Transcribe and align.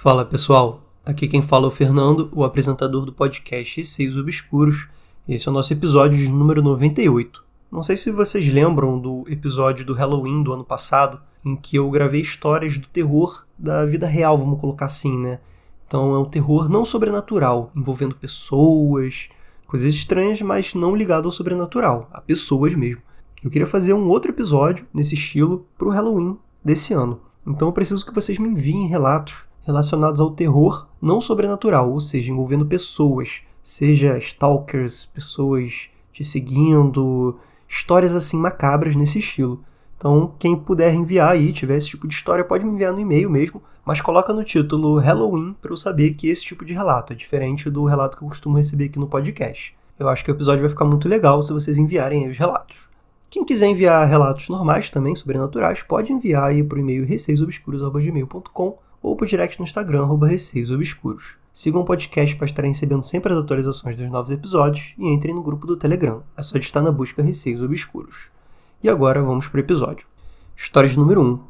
Fala 0.00 0.24
pessoal, 0.24 0.84
aqui 1.04 1.26
quem 1.26 1.42
fala 1.42 1.64
é 1.64 1.66
o 1.66 1.72
Fernando, 1.72 2.30
o 2.32 2.44
apresentador 2.44 3.04
do 3.04 3.12
podcast 3.12 3.78
Receios 3.78 4.16
Obscuros. 4.16 4.86
Esse 5.28 5.48
é 5.48 5.50
o 5.50 5.52
nosso 5.52 5.72
episódio 5.72 6.16
de 6.16 6.28
número 6.28 6.62
98. 6.62 7.44
Não 7.68 7.82
sei 7.82 7.96
se 7.96 8.12
vocês 8.12 8.46
lembram 8.46 8.96
do 8.96 9.24
episódio 9.26 9.84
do 9.84 9.94
Halloween 9.94 10.44
do 10.44 10.52
ano 10.52 10.64
passado, 10.64 11.20
em 11.44 11.56
que 11.56 11.74
eu 11.74 11.90
gravei 11.90 12.20
histórias 12.20 12.78
do 12.78 12.86
terror 12.86 13.44
da 13.58 13.84
vida 13.84 14.06
real, 14.06 14.38
vamos 14.38 14.60
colocar 14.60 14.84
assim, 14.84 15.18
né? 15.18 15.40
Então 15.88 16.14
é 16.14 16.18
um 16.20 16.26
terror 16.26 16.68
não 16.68 16.84
sobrenatural, 16.84 17.72
envolvendo 17.74 18.14
pessoas, 18.14 19.28
coisas 19.66 19.92
estranhas, 19.92 20.40
mas 20.40 20.74
não 20.74 20.94
ligado 20.94 21.24
ao 21.24 21.32
sobrenatural, 21.32 22.08
a 22.12 22.20
pessoas 22.20 22.72
mesmo. 22.72 23.02
Eu 23.42 23.50
queria 23.50 23.66
fazer 23.66 23.94
um 23.94 24.08
outro 24.08 24.30
episódio 24.30 24.86
nesse 24.94 25.14
estilo 25.14 25.66
pro 25.76 25.90
Halloween 25.90 26.38
desse 26.64 26.94
ano. 26.94 27.20
Então 27.44 27.66
eu 27.66 27.72
preciso 27.72 28.06
que 28.06 28.14
vocês 28.14 28.38
me 28.38 28.48
enviem 28.48 28.86
relatos 28.86 29.47
relacionados 29.68 30.18
ao 30.18 30.30
terror 30.30 30.88
não 31.00 31.20
sobrenatural, 31.20 31.92
ou 31.92 32.00
seja, 32.00 32.30
envolvendo 32.30 32.64
pessoas, 32.64 33.42
seja 33.62 34.16
stalkers, 34.16 35.04
pessoas 35.04 35.90
te 36.10 36.24
seguindo, 36.24 37.38
histórias 37.68 38.14
assim 38.14 38.38
macabras 38.38 38.96
nesse 38.96 39.18
estilo. 39.18 39.62
Então, 39.98 40.32
quem 40.38 40.56
puder 40.56 40.94
enviar 40.94 41.32
aí, 41.32 41.52
tiver 41.52 41.76
esse 41.76 41.88
tipo 41.88 42.08
de 42.08 42.14
história, 42.14 42.42
pode 42.42 42.64
me 42.64 42.72
enviar 42.72 42.94
no 42.94 43.00
e-mail 43.00 43.28
mesmo, 43.28 43.62
mas 43.84 44.00
coloca 44.00 44.32
no 44.32 44.42
título 44.42 44.96
Halloween 44.96 45.54
para 45.60 45.70
eu 45.70 45.76
saber 45.76 46.14
que 46.14 46.28
esse 46.28 46.44
tipo 46.44 46.64
de 46.64 46.72
relato 46.72 47.12
é 47.12 47.16
diferente 47.16 47.68
do 47.68 47.84
relato 47.84 48.16
que 48.16 48.24
eu 48.24 48.28
costumo 48.28 48.56
receber 48.56 48.86
aqui 48.86 48.98
no 48.98 49.06
podcast. 49.06 49.76
Eu 49.98 50.08
acho 50.08 50.24
que 50.24 50.30
o 50.30 50.34
episódio 50.34 50.62
vai 50.62 50.70
ficar 50.70 50.86
muito 50.86 51.06
legal 51.08 51.42
se 51.42 51.52
vocês 51.52 51.76
enviarem 51.76 52.24
aí 52.24 52.30
os 52.30 52.38
relatos. 52.38 52.88
Quem 53.28 53.44
quiser 53.44 53.66
enviar 53.66 54.08
relatos 54.08 54.48
normais 54.48 54.88
também, 54.88 55.14
sobrenaturais, 55.14 55.82
pode 55.82 56.10
enviar 56.10 56.44
aí 56.44 56.64
para 56.64 56.76
o 56.76 56.80
e-mail 56.80 57.04
receiosobscuros.gmail.com 57.04 58.87
ou 59.02 59.16
por 59.16 59.26
direct 59.26 59.58
no 59.58 59.64
Instagram, 59.64 60.02
arroba 60.02 60.26
Receios 60.26 60.70
Obscuros. 60.70 61.36
Sigam 61.52 61.80
o 61.80 61.84
podcast 61.84 62.36
para 62.36 62.46
estarem 62.46 62.70
recebendo 62.70 63.02
sempre 63.02 63.32
as 63.32 63.38
atualizações 63.38 63.96
dos 63.96 64.08
novos 64.08 64.30
episódios 64.30 64.94
e 64.96 65.06
entrem 65.06 65.34
no 65.34 65.42
grupo 65.42 65.66
do 65.66 65.76
Telegram. 65.76 66.22
É 66.36 66.42
só 66.42 66.56
estar 66.58 66.82
na 66.82 66.92
busca 66.92 67.22
Receios 67.22 67.62
Obscuros. 67.62 68.30
E 68.82 68.88
agora 68.88 69.22
vamos 69.22 69.48
para 69.48 69.58
o 69.58 69.60
episódio. 69.60 70.06
História 70.56 70.90
número 70.96 71.20
1. 71.20 71.40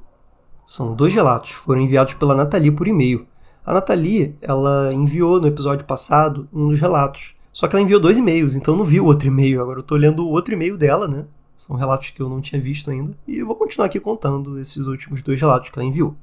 São 0.66 0.94
dois 0.94 1.14
relatos, 1.14 1.50
foram 1.50 1.80
enviados 1.80 2.14
pela 2.14 2.34
Nathalie 2.34 2.70
por 2.70 2.88
e-mail. 2.88 3.27
A 3.64 3.74
Nathalie, 3.74 4.34
ela 4.40 4.92
enviou 4.92 5.40
no 5.40 5.46
episódio 5.46 5.84
passado 5.84 6.48
um 6.52 6.68
dos 6.68 6.80
relatos. 6.80 7.34
Só 7.52 7.66
que 7.66 7.74
ela 7.74 7.83
enviou 7.83 8.00
dois 8.00 8.16
e-mails, 8.16 8.55
então 8.55 8.74
eu 8.74 8.78
não 8.78 8.84
vi 8.84 9.00
o 9.00 9.05
outro 9.05 9.28
e-mail. 9.28 9.60
Agora 9.60 9.78
eu 9.78 9.83
estou 9.83 9.98
lendo 9.98 10.24
o 10.24 10.30
outro 10.30 10.55
e-mail 10.55 10.77
dela, 10.77 11.08
né? 11.08 11.27
São 11.56 11.77
relatos 11.77 12.10
que 12.10 12.22
eu 12.22 12.28
não 12.28 12.40
tinha 12.40 12.60
visto 12.60 12.90
ainda. 12.90 13.16
E 13.27 13.38
eu 13.38 13.46
vou 13.46 13.56
continuar 13.56 13.86
aqui 13.86 13.98
contando 13.98 14.58
esses 14.58 14.86
últimos 14.86 15.22
dois 15.22 15.40
relatos 15.40 15.70
que 15.70 15.78
ela 15.78 15.86
enviou. 15.86 16.14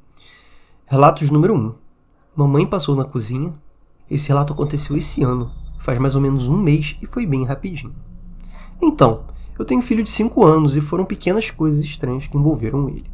Relatos 0.88 1.32
número 1.32 1.56
1. 1.56 1.74
Mamãe 2.36 2.64
passou 2.64 2.96
na 2.96 3.04
cozinha. 3.04 3.52
Esse 4.08 4.28
relato 4.28 4.54
aconteceu 4.54 4.96
esse 4.96 5.24
ano, 5.24 5.52
faz 5.80 5.98
mais 5.98 6.14
ou 6.14 6.22
menos 6.22 6.48
um 6.48 6.56
mês 6.56 6.96
e 7.02 7.08
foi 7.08 7.26
bem 7.26 7.44
rapidinho. 7.44 7.96
Então, 8.80 9.24
eu 9.58 9.66
tenho 9.66 9.80
um 9.80 9.84
filho 9.84 10.04
de 10.04 10.12
5 10.12 10.46
anos 10.46 10.76
e 10.78 10.82
foram 10.82 11.04
pequenas 11.04 11.50
coisas 11.50 11.84
estranhas 11.84 12.28
que 12.28 12.38
envolveram 12.38 12.88
ele. 12.88 13.10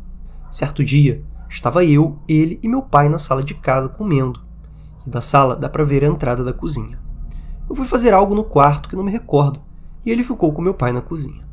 Certo 0.51 0.83
dia, 0.83 1.23
estava 1.47 1.85
eu, 1.85 2.19
ele 2.27 2.59
e 2.61 2.67
meu 2.67 2.81
pai 2.81 3.07
na 3.07 3.17
sala 3.17 3.41
de 3.41 3.53
casa 3.53 3.87
comendo. 3.87 4.41
E 5.07 5.09
da 5.09 5.21
sala 5.21 5.55
dá 5.55 5.69
para 5.69 5.85
ver 5.85 6.03
a 6.03 6.07
entrada 6.07 6.43
da 6.43 6.51
cozinha. 6.51 6.99
Eu 7.69 7.75
fui 7.75 7.85
fazer 7.85 8.13
algo 8.13 8.35
no 8.35 8.43
quarto 8.43 8.89
que 8.89 8.97
não 8.97 9.03
me 9.03 9.11
recordo, 9.11 9.61
e 10.05 10.11
ele 10.11 10.25
ficou 10.25 10.51
com 10.51 10.61
meu 10.61 10.73
pai 10.73 10.91
na 10.91 11.01
cozinha. 11.01 11.47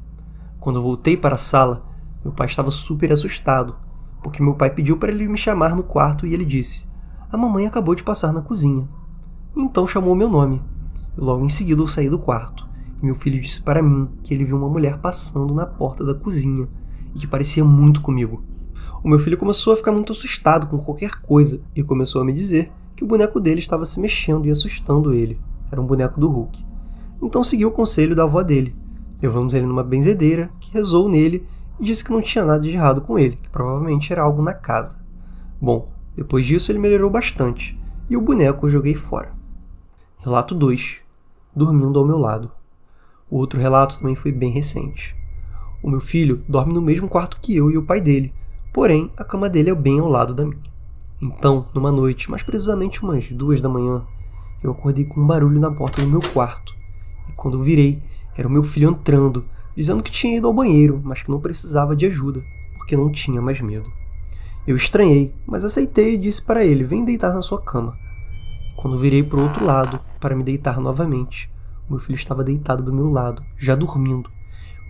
Quando 0.59 0.81
eu 0.81 0.83
voltei 0.83 1.17
para 1.17 1.37
a 1.37 1.39
sala, 1.39 1.87
meu 2.25 2.33
pai 2.33 2.49
estava 2.49 2.73
super 2.73 3.13
assustado 3.13 3.77
porque 4.23 4.43
meu 4.43 4.55
pai 4.55 4.71
pediu 4.71 4.99
para 4.99 5.11
ele 5.11 5.29
me 5.29 5.39
chamar 5.39 5.75
no 5.75 5.83
quarto 5.83 6.27
e 6.27 6.35
ele 6.35 6.45
disse: 6.45 6.87
A 7.31 7.37
mamãe 7.37 7.67
acabou 7.67 7.95
de 7.95 8.03
passar 8.03 8.33
na 8.33 8.43
cozinha. 8.43 8.89
Então 9.57 9.87
chamou 9.87 10.15
meu 10.15 10.29
nome. 10.29 10.61
Logo 11.17 11.45
em 11.45 11.49
seguida 11.49 11.81
eu 11.81 11.87
saí 11.87 12.09
do 12.09 12.19
quarto. 12.19 12.69
E 13.01 13.05
meu 13.05 13.15
filho 13.15 13.41
disse 13.41 13.63
para 13.63 13.83
mim 13.83 14.09
que 14.23 14.35
ele 14.35 14.45
viu 14.45 14.57
uma 14.57 14.69
mulher 14.69 14.99
passando 14.99 15.55
na 15.55 15.67
porta 15.67 16.05
da 16.05 16.15
cozinha 16.15 16.69
e 17.15 17.19
que 17.19 17.27
parecia 17.27 17.65
muito 17.65 18.01
comigo. 18.01 18.43
O 19.03 19.09
meu 19.09 19.19
filho 19.19 19.39
começou 19.39 19.73
a 19.73 19.77
ficar 19.77 19.93
muito 19.93 20.13
assustado 20.13 20.67
com 20.67 20.79
qualquer 20.79 21.21
coisa 21.23 21.63
e 21.75 21.83
começou 21.83 22.21
a 22.21 22.25
me 22.25 22.33
dizer 22.33 22.73
que 22.97 23.05
o 23.05 23.07
boneco 23.07 23.39
dele 23.39 23.61
estava 23.61 23.85
se 23.85 24.01
mexendo 24.01 24.47
e 24.47 24.51
assustando 24.51 25.13
ele. 25.13 25.39
Era 25.71 25.81
um 25.81 25.87
boneco 25.87 26.19
do 26.19 26.29
Hulk. 26.29 26.65
Então 27.23 27.45
seguiu 27.45 27.69
o 27.69 27.73
conselho 27.73 28.17
da 28.17 28.25
avó 28.25 28.43
dele. 28.43 28.75
Levamos 29.23 29.55
ele 29.55 29.67
numa 29.67 29.85
benzedeira 29.85 30.51
que 30.59 30.73
rezou 30.73 31.09
nele 31.09 31.47
e 31.79 31.85
disse 31.85 32.05
que 32.05 32.11
não 32.11 32.23
tinha 32.23 32.45
nada 32.45 32.61
de 32.61 32.71
errado 32.71 33.01
com 33.01 33.19
ele, 33.19 33.37
que 33.37 33.49
provavelmente 33.49 34.13
era 34.13 34.23
algo 34.23 34.43
na 34.43 34.53
casa. 34.53 34.97
Bom, 35.61 35.89
depois 36.17 36.47
disso 36.47 36.73
ele 36.73 36.79
melhorou 36.79 37.11
bastante 37.11 37.79
e 38.11 38.17
o 38.17 38.21
boneco 38.21 38.67
eu 38.67 38.71
joguei 38.71 38.95
fora. 38.95 39.33
Relato 40.19 40.55
2: 40.55 41.01
Dormindo 41.55 41.99
ao 41.99 42.07
meu 42.07 42.19
lado. 42.19 42.51
O 43.31 43.37
outro 43.37 43.61
relato 43.61 43.99
também 43.99 44.15
foi 44.15 44.33
bem 44.33 44.51
recente. 44.51 45.15
O 45.83 45.91
meu 45.91 46.01
filho 46.01 46.43
dorme 46.49 46.73
no 46.73 46.81
mesmo 46.81 47.09
quarto 47.09 47.39
que 47.41 47.55
eu 47.55 47.71
e 47.71 47.77
o 47.77 47.85
pai 47.85 48.01
dele, 48.01 48.33
porém 48.73 49.13
a 49.17 49.25
cama 49.25 49.49
dele 49.49 49.71
é 49.71 49.75
bem 49.75 50.01
ao 50.01 50.09
lado 50.09 50.35
da 50.35 50.45
minha. 50.45 50.63
Então, 51.21 51.67
numa 51.75 51.93
noite, 51.93 52.31
mais 52.31 52.43
precisamente 52.43 53.03
umas 53.03 53.31
duas 53.31 53.61
da 53.61 53.69
manhã, 53.69 54.05
eu 54.63 54.71
acordei 54.71 55.05
com 55.05 55.21
um 55.21 55.27
barulho 55.27 55.61
na 55.61 55.71
porta 55.71 56.01
do 56.01 56.09
meu 56.09 56.21
quarto. 56.33 56.75
E 57.29 57.33
quando 57.33 57.59
eu 57.59 57.63
virei, 57.63 58.03
era 58.37 58.49
o 58.49 58.51
meu 58.51 58.63
filho 58.63 58.91
entrando, 58.91 59.45
dizendo 59.79 60.03
que 60.03 60.11
tinha 60.11 60.37
ido 60.37 60.49
ao 60.49 60.53
banheiro, 60.53 61.01
mas 61.05 61.23
que 61.23 61.31
não 61.31 61.39
precisava 61.39 61.95
de 61.95 62.05
ajuda, 62.05 62.43
porque 62.77 62.97
não 62.97 63.13
tinha 63.13 63.41
mais 63.41 63.61
medo. 63.61 63.89
Eu 64.67 64.75
estranhei, 64.75 65.33
mas 65.47 65.63
aceitei 65.63 66.15
e 66.15 66.19
disse 66.19 66.43
para 66.43 66.65
ele: 66.65 66.83
Vem 66.83 67.05
deitar 67.05 67.33
na 67.33 67.41
sua 67.41 67.63
cama. 67.63 67.97
Quando 68.77 68.99
virei 68.99 69.23
para 69.23 69.39
o 69.39 69.43
outro 69.45 69.65
lado 69.65 70.01
para 70.19 70.35
me 70.35 70.43
deitar 70.43 70.81
novamente, 70.81 71.49
meu 71.89 72.01
filho 72.01 72.17
estava 72.17 72.43
deitado 72.43 72.83
do 72.83 72.93
meu 72.93 73.09
lado, 73.09 73.41
já 73.57 73.77
dormindo. 73.77 74.29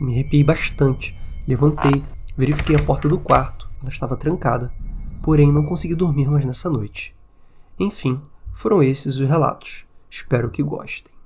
Eu 0.00 0.06
me 0.06 0.14
arrepiei 0.14 0.42
bastante, 0.42 1.14
levantei, 1.46 2.02
verifiquei 2.34 2.74
a 2.74 2.82
porta 2.82 3.10
do 3.10 3.18
quarto. 3.18 3.68
Ela 3.82 3.90
estava 3.90 4.16
trancada, 4.16 4.72
porém 5.22 5.52
não 5.52 5.66
consegui 5.66 5.94
dormir 5.94 6.30
mais 6.30 6.46
nessa 6.46 6.70
noite. 6.70 7.14
Enfim, 7.78 8.18
foram 8.54 8.82
esses 8.82 9.18
os 9.18 9.28
relatos. 9.28 9.84
Espero 10.08 10.48
que 10.48 10.62
gostem. 10.62 11.17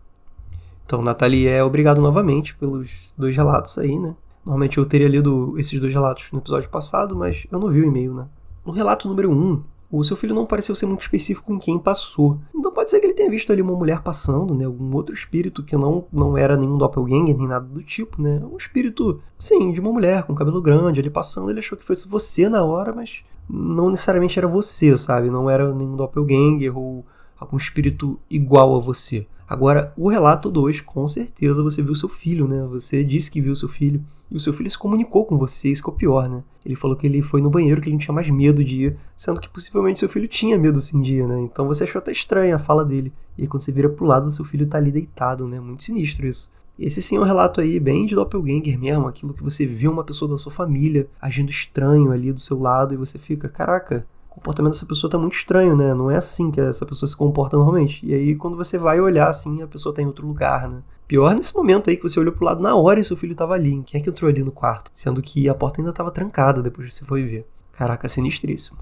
Então, 0.92 1.00
Nathalie, 1.00 1.48
é 1.48 1.64
obrigado 1.64 2.02
novamente 2.02 2.54
pelos 2.54 3.14
dois 3.16 3.34
relatos 3.34 3.78
aí, 3.78 3.98
né? 3.98 4.14
Normalmente 4.44 4.76
eu 4.76 4.84
teria 4.84 5.08
lido 5.08 5.54
esses 5.58 5.80
dois 5.80 5.90
relatos 5.90 6.28
no 6.30 6.38
episódio 6.38 6.68
passado, 6.68 7.16
mas 7.16 7.46
eu 7.50 7.58
não 7.58 7.70
vi 7.70 7.80
o 7.80 7.86
e-mail, 7.86 8.12
né? 8.12 8.26
No 8.62 8.74
relato 8.74 9.08
número 9.08 9.30
1, 9.30 9.32
um, 9.32 9.62
o 9.90 10.04
seu 10.04 10.18
filho 10.18 10.34
não 10.34 10.44
pareceu 10.44 10.76
ser 10.76 10.84
muito 10.84 11.00
específico 11.00 11.50
em 11.50 11.58
quem 11.58 11.78
passou. 11.78 12.36
Então 12.54 12.70
pode 12.70 12.90
ser 12.90 13.00
que 13.00 13.06
ele 13.06 13.14
tenha 13.14 13.30
visto 13.30 13.50
ali 13.50 13.62
uma 13.62 13.72
mulher 13.72 14.02
passando, 14.02 14.54
né? 14.54 14.66
Algum 14.66 14.94
outro 14.94 15.14
espírito 15.14 15.62
que 15.62 15.74
não, 15.78 16.04
não 16.12 16.36
era 16.36 16.58
nenhum 16.58 16.76
doppelganger, 16.76 17.38
nem 17.38 17.48
nada 17.48 17.64
do 17.64 17.82
tipo, 17.82 18.20
né? 18.20 18.42
Um 18.44 18.58
espírito, 18.58 19.18
sim, 19.34 19.72
de 19.72 19.80
uma 19.80 19.92
mulher 19.92 20.24
com 20.24 20.34
cabelo 20.34 20.60
grande 20.60 21.00
ali 21.00 21.08
passando. 21.08 21.48
Ele 21.48 21.60
achou 21.60 21.78
que 21.78 21.86
fosse 21.86 22.06
você 22.06 22.50
na 22.50 22.62
hora, 22.62 22.92
mas 22.94 23.24
não 23.48 23.88
necessariamente 23.88 24.38
era 24.38 24.46
você, 24.46 24.94
sabe? 24.94 25.30
Não 25.30 25.48
era 25.48 25.72
nenhum 25.72 25.96
doppelganger 25.96 26.76
ou 26.76 27.02
algum 27.40 27.56
espírito 27.56 28.20
igual 28.28 28.76
a 28.76 28.78
você. 28.78 29.26
Agora, 29.52 29.92
o 29.98 30.08
relato 30.08 30.50
2, 30.50 30.80
com 30.80 31.06
certeza 31.06 31.62
você 31.62 31.82
viu 31.82 31.94
seu 31.94 32.08
filho, 32.08 32.48
né? 32.48 32.66
Você 32.70 33.04
disse 33.04 33.30
que 33.30 33.38
viu 33.38 33.54
seu 33.54 33.68
filho. 33.68 34.02
E 34.30 34.34
o 34.34 34.40
seu 34.40 34.50
filho 34.50 34.70
se 34.70 34.78
comunicou 34.78 35.26
com 35.26 35.36
você, 35.36 35.68
isso 35.68 35.82
que 35.82 35.90
é 35.90 35.92
o 35.92 35.94
pior, 35.94 36.26
né? 36.26 36.42
Ele 36.64 36.74
falou 36.74 36.96
que 36.96 37.06
ele 37.06 37.20
foi 37.20 37.42
no 37.42 37.50
banheiro, 37.50 37.78
que 37.78 37.86
ele 37.86 37.96
não 37.96 38.00
tinha 38.00 38.14
mais 38.14 38.30
medo 38.30 38.64
de 38.64 38.86
ir, 38.86 38.96
sendo 39.14 39.38
que 39.42 39.50
possivelmente 39.50 40.00
seu 40.00 40.08
filho 40.08 40.26
tinha 40.26 40.56
medo 40.58 40.80
sim 40.80 41.02
de 41.02 41.16
ir, 41.16 41.28
né? 41.28 41.38
Então 41.42 41.66
você 41.66 41.84
achou 41.84 41.98
até 41.98 42.10
estranha 42.10 42.56
a 42.56 42.58
fala 42.58 42.82
dele. 42.82 43.12
E 43.36 43.42
aí 43.42 43.46
quando 43.46 43.60
você 43.60 43.70
vira 43.70 43.90
pro 43.90 44.06
lado, 44.06 44.32
seu 44.32 44.42
filho 44.42 44.66
tá 44.66 44.78
ali 44.78 44.90
deitado, 44.90 45.46
né? 45.46 45.60
Muito 45.60 45.82
sinistro 45.82 46.26
isso. 46.26 46.50
Esse 46.78 47.02
sim 47.02 47.16
é 47.16 47.20
um 47.20 47.24
relato 47.24 47.60
aí 47.60 47.78
bem 47.78 48.06
de 48.06 48.14
doppelganger 48.14 48.80
mesmo, 48.80 49.06
aquilo 49.06 49.34
que 49.34 49.42
você 49.42 49.66
vê 49.66 49.86
uma 49.86 50.02
pessoa 50.02 50.30
da 50.30 50.38
sua 50.38 50.50
família 50.50 51.10
agindo 51.20 51.50
estranho 51.50 52.10
ali 52.10 52.32
do 52.32 52.40
seu 52.40 52.58
lado 52.58 52.94
e 52.94 52.96
você 52.96 53.18
fica, 53.18 53.50
caraca, 53.50 54.06
comportamento 54.32 54.72
dessa 54.72 54.86
pessoa 54.86 55.10
tá 55.10 55.18
muito 55.18 55.34
estranho, 55.34 55.76
né? 55.76 55.92
Não 55.92 56.10
é 56.10 56.16
assim 56.16 56.50
que 56.50 56.60
essa 56.60 56.86
pessoa 56.86 57.06
se 57.06 57.14
comporta 57.14 57.56
normalmente. 57.56 58.04
E 58.04 58.14
aí, 58.14 58.34
quando 58.34 58.56
você 58.56 58.78
vai 58.78 58.98
olhar 58.98 59.28
assim, 59.28 59.62
a 59.62 59.66
pessoa 59.66 59.94
tá 59.94 60.00
em 60.00 60.06
outro 60.06 60.26
lugar, 60.26 60.68
né? 60.68 60.82
Pior 61.06 61.34
nesse 61.34 61.54
momento 61.54 61.90
aí 61.90 61.96
que 61.96 62.02
você 62.02 62.18
olhou 62.18 62.32
pro 62.32 62.46
lado 62.46 62.62
na 62.62 62.74
hora 62.74 62.98
e 62.98 63.04
seu 63.04 63.16
filho 63.16 63.34
tava 63.34 63.52
ali. 63.52 63.82
Quem 63.84 64.00
é 64.00 64.04
que 64.04 64.08
entrou 64.08 64.30
ali 64.30 64.42
no 64.42 64.50
quarto? 64.50 64.90
Sendo 64.94 65.20
que 65.20 65.48
a 65.48 65.54
porta 65.54 65.80
ainda 65.80 65.92
tava 65.92 66.10
trancada 66.10 66.62
depois 66.62 66.88
que 66.88 66.94
você 66.94 67.04
foi 67.04 67.22
ver. 67.24 67.46
Caraca, 67.72 68.08
sinistríssimo. 68.08 68.78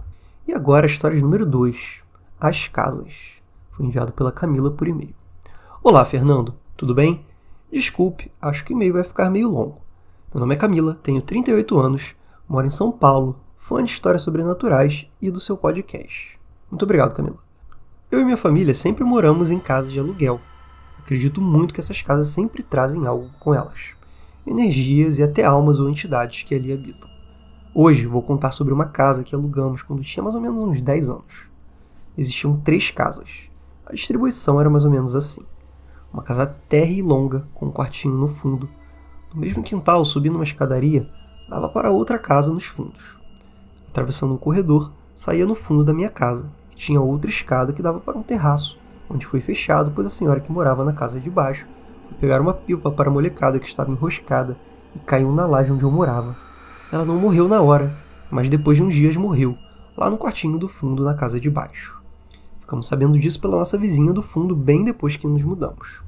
E 0.47 0.53
agora 0.53 0.87
a 0.87 0.91
história 0.91 1.21
número 1.21 1.45
2. 1.45 2.05
As 2.41 2.69
casas. 2.69 3.41
Foi 3.73 3.85
enviado 3.85 4.13
pela 4.13 4.31
Camila 4.31 4.71
por 4.71 4.87
e-mail. 4.87 5.15
Olá, 5.83 6.05
Fernando. 6.05 6.55
Tudo 6.77 6.95
bem? 6.95 7.27
Desculpe, 7.73 8.31
acho 8.41 8.65
que 8.65 8.73
o 8.73 8.75
e-mail 8.75 8.95
vai 8.95 9.05
ficar 9.05 9.29
meio 9.31 9.51
longo. 9.51 9.81
Meu 10.33 10.41
nome 10.41 10.55
é 10.55 10.59
Camila, 10.59 10.95
tenho 10.95 11.21
38 11.21 11.79
anos, 11.79 12.15
moro 12.49 12.67
em 12.67 12.71
São 12.71 12.93
Paulo 12.93 13.37
fã 13.71 13.85
de 13.85 13.93
histórias 13.93 14.23
sobrenaturais 14.23 15.07
e 15.23 15.31
do 15.31 15.39
seu 15.39 15.57
podcast. 15.57 16.37
Muito 16.69 16.83
obrigado, 16.83 17.15
Camila. 17.15 17.37
Eu 18.11 18.19
e 18.19 18.25
minha 18.25 18.37
família 18.37 18.75
sempre 18.75 19.05
moramos 19.05 19.49
em 19.49 19.61
casas 19.61 19.93
de 19.93 20.01
aluguel. 20.01 20.41
Acredito 20.99 21.41
muito 21.41 21.73
que 21.73 21.79
essas 21.79 22.03
casas 22.03 22.27
sempre 22.27 22.65
trazem 22.65 23.07
algo 23.07 23.31
com 23.39 23.55
elas. 23.55 23.91
Energias 24.45 25.21
e 25.21 25.23
até 25.23 25.45
almas 25.45 25.79
ou 25.79 25.89
entidades 25.89 26.43
que 26.43 26.53
ali 26.53 26.73
habitam. 26.73 27.09
Hoje 27.73 28.09
vou 28.09 28.21
contar 28.23 28.51
sobre 28.51 28.75
uma 28.75 28.87
casa 28.87 29.23
que 29.23 29.37
alugamos 29.37 29.83
quando 29.83 30.03
tinha 30.03 30.25
mais 30.25 30.35
ou 30.35 30.41
menos 30.41 30.61
uns 30.61 30.81
10 30.81 31.09
anos. 31.09 31.49
existiam 32.19 32.57
três 32.57 32.91
casas. 32.91 33.49
A 33.87 33.93
distribuição 33.93 34.61
era 34.61 34.69
mais 34.69 34.85
ou 34.85 34.91
menos 34.91 35.15
assim: 35.15 35.47
uma 36.13 36.25
casa 36.25 36.45
térrea 36.45 36.99
e 36.99 37.03
longa, 37.03 37.47
com 37.55 37.67
um 37.67 37.73
quartinho 37.73 38.17
no 38.17 38.27
fundo. 38.27 38.69
No 39.33 39.41
mesmo 39.41 39.63
quintal, 39.63 40.05
subindo 40.05 40.35
uma 40.35 40.43
escadaria, 40.43 41.09
dava 41.49 41.69
para 41.69 41.93
outra 41.93 42.19
casa 42.19 42.53
nos 42.53 42.65
fundos. 42.65 43.20
Atravessando 43.91 44.35
um 44.35 44.39
corredor, 44.39 44.93
saía 45.17 45.45
no 45.45 45.57
fundo 45.57 45.83
da 45.83 45.93
minha 45.93 46.09
casa, 46.09 46.47
que 46.71 46.77
tinha 46.77 47.01
outra 47.01 47.29
escada 47.29 47.73
que 47.73 47.83
dava 47.83 47.99
para 47.99 48.17
um 48.17 48.23
terraço, 48.23 48.79
onde 49.09 49.27
foi 49.27 49.41
fechado, 49.41 49.91
pois 49.93 50.07
a 50.07 50.11
senhora 50.11 50.41
que 50.41 50.53
morava 50.53 50.85
na 50.85 50.93
casa 50.93 51.19
de 51.19 51.29
baixo 51.29 51.67
foi 52.09 52.17
pegar 52.19 52.41
uma 52.41 52.55
pipa 52.55 52.89
para 52.89 53.11
a 53.11 53.13
molecada 53.13 53.59
que 53.59 53.69
estava 53.69 53.91
enroscada 53.91 54.57
e 54.95 55.01
caiu 55.01 55.33
na 55.33 55.45
laje 55.45 55.73
onde 55.73 55.83
eu 55.83 55.91
morava. 55.91 56.37
Ela 56.93 57.05
não 57.05 57.17
morreu 57.17 57.49
na 57.49 57.61
hora, 57.61 57.93
mas 58.31 58.49
depois 58.49 58.77
de 58.77 58.85
uns 58.85 58.95
dias 58.95 59.17
morreu, 59.17 59.59
lá 59.97 60.09
no 60.09 60.17
quartinho 60.17 60.57
do 60.57 60.69
fundo 60.69 61.03
na 61.03 61.15
casa 61.15 61.41
de 61.41 61.51
baixo. 61.51 62.01
Ficamos 62.61 62.87
sabendo 62.87 63.19
disso 63.19 63.41
pela 63.41 63.57
nossa 63.57 63.77
vizinha 63.77 64.13
do 64.13 64.23
fundo 64.23 64.55
bem 64.55 64.85
depois 64.85 65.17
que 65.17 65.27
nos 65.27 65.43
mudamos. 65.43 66.05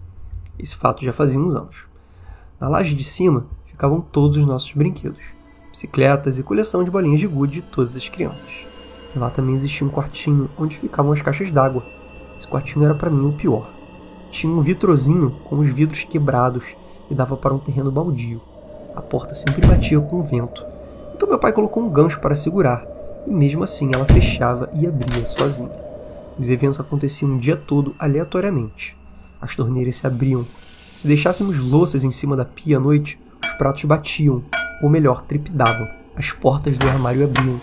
Esse 0.56 0.76
fato 0.76 1.05
já 1.05 1.12
fazia 1.12 1.40
uns 1.40 1.56
anos. 1.56 1.88
Na 2.61 2.69
laje 2.69 2.94
de 2.94 3.02
cima 3.02 3.46
ficavam 3.67 4.00
todos 4.00 4.37
os 4.37 4.46
nossos 4.46 4.73
brinquedos, 4.73 5.41
bicicletas 5.72 6.38
e 6.38 6.42
coleção 6.42 6.84
de 6.84 6.90
bolinhas 6.90 7.19
de 7.19 7.26
gude 7.26 7.54
de 7.54 7.62
todas 7.62 7.96
as 7.96 8.08
crianças. 8.08 8.50
E 9.14 9.19
lá 9.19 9.30
também 9.30 9.54
existia 9.54 9.86
um 9.86 9.90
quartinho 9.90 10.48
onde 10.56 10.78
ficavam 10.78 11.12
as 11.12 11.20
caixas 11.20 11.50
d'água. 11.50 11.82
Esse 12.38 12.46
quartinho 12.46 12.84
era 12.84 12.94
para 12.94 13.10
mim 13.10 13.26
o 13.26 13.32
pior. 13.32 13.69
Tinha 14.30 14.52
um 14.52 14.60
vitrozinho 14.60 15.30
com 15.44 15.58
os 15.58 15.69
vidros 15.69 16.04
quebrados 16.04 16.76
e 17.10 17.14
dava 17.14 17.36
para 17.36 17.52
um 17.52 17.58
terreno 17.58 17.90
baldio. 17.90 18.40
A 18.94 19.02
porta 19.02 19.34
sempre 19.34 19.66
batia 19.66 20.00
com 20.00 20.20
o 20.20 20.22
vento. 20.22 20.64
Então 21.14 21.28
meu 21.28 21.38
pai 21.38 21.52
colocou 21.52 21.82
um 21.82 21.90
gancho 21.90 22.20
para 22.20 22.34
segurar, 22.34 22.86
e 23.26 23.30
mesmo 23.30 23.62
assim 23.62 23.90
ela 23.94 24.04
fechava 24.04 24.70
e 24.74 24.86
abria 24.86 25.24
sozinha. 25.26 25.70
Os 26.38 26.48
eventos 26.48 26.80
aconteciam 26.80 27.34
o 27.34 27.38
dia 27.38 27.56
todo 27.56 27.94
aleatoriamente. 27.98 28.96
As 29.40 29.54
torneiras 29.54 29.96
se 29.96 30.06
abriam. 30.06 30.44
Se 30.96 31.06
deixássemos 31.06 31.58
louças 31.58 32.04
em 32.04 32.10
cima 32.10 32.36
da 32.36 32.44
pia 32.44 32.76
à 32.76 32.80
noite, 32.80 33.19
os 33.44 33.52
pratos 33.52 33.84
batiam, 33.84 34.42
ou 34.82 34.90
melhor, 34.90 35.23
trepidavam. 35.23 35.88
As 36.17 36.32
portas 36.32 36.76
do 36.76 36.88
armário 36.88 37.25
abriam. 37.25 37.61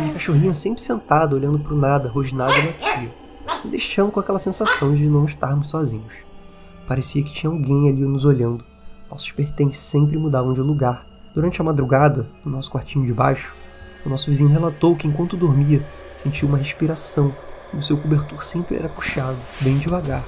Minha 0.00 0.12
cachorrinha 0.12 0.52
sempre 0.52 0.80
sentada, 0.80 1.36
olhando 1.36 1.60
para 1.60 1.74
o 1.74 1.78
nada, 1.78 2.08
rosnada 2.08 2.52
batia, 2.52 3.14
me 3.64 3.70
deixando 3.70 4.10
com 4.10 4.18
aquela 4.18 4.38
sensação 4.38 4.94
de 4.94 5.06
não 5.06 5.24
estarmos 5.24 5.68
sozinhos. 5.68 6.14
Parecia 6.88 7.22
que 7.22 7.32
tinha 7.32 7.52
alguém 7.52 7.88
ali 7.88 8.00
nos 8.00 8.24
olhando. 8.24 8.64
Nossos 9.10 9.30
pertences 9.30 9.80
sempre 9.80 10.18
mudavam 10.18 10.52
de 10.52 10.60
lugar. 10.60 11.06
Durante 11.34 11.60
a 11.60 11.64
madrugada, 11.64 12.26
no 12.44 12.50
nosso 12.50 12.70
quartinho 12.70 13.06
de 13.06 13.12
baixo, 13.12 13.54
o 14.04 14.08
nosso 14.08 14.26
vizinho 14.26 14.50
relatou 14.50 14.96
que 14.96 15.06
enquanto 15.06 15.36
dormia, 15.36 15.84
sentiu 16.14 16.48
uma 16.48 16.58
respiração 16.58 17.34
e 17.72 17.76
o 17.76 17.82
seu 17.82 17.96
cobertor 17.96 18.44
sempre 18.44 18.76
era 18.76 18.88
puxado, 18.88 19.38
bem 19.60 19.78
devagar. 19.78 20.22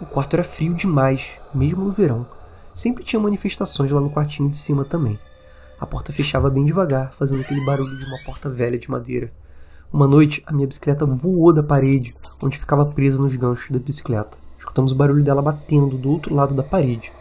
O 0.00 0.06
quarto 0.06 0.34
era 0.34 0.44
frio 0.44 0.74
demais, 0.74 1.32
mesmo 1.54 1.84
no 1.84 1.92
verão. 1.92 2.26
Sempre 2.74 3.04
tinha 3.04 3.20
manifestações 3.20 3.90
lá 3.90 4.00
no 4.00 4.10
quartinho 4.10 4.50
de 4.50 4.56
cima 4.56 4.84
também. 4.84 5.18
A 5.78 5.86
porta 5.86 6.12
fechava 6.12 6.48
bem 6.48 6.64
devagar, 6.64 7.12
fazendo 7.12 7.42
aquele 7.42 7.64
barulho 7.64 7.98
de 7.98 8.04
uma 8.06 8.18
porta 8.24 8.48
velha 8.48 8.78
de 8.78 8.90
madeira. 8.90 9.30
Uma 9.92 10.06
noite, 10.06 10.42
a 10.46 10.52
minha 10.52 10.66
bicicleta 10.66 11.04
voou 11.04 11.52
da 11.52 11.62
parede, 11.62 12.14
onde 12.42 12.58
ficava 12.58 12.86
presa 12.86 13.20
nos 13.20 13.36
ganchos 13.36 13.70
da 13.70 13.78
bicicleta. 13.78 14.38
Escutamos 14.58 14.92
o 14.92 14.96
barulho 14.96 15.22
dela 15.22 15.42
batendo 15.42 15.98
do 15.98 16.10
outro 16.10 16.34
lado 16.34 16.54
da 16.54 16.62
parede. 16.62 17.12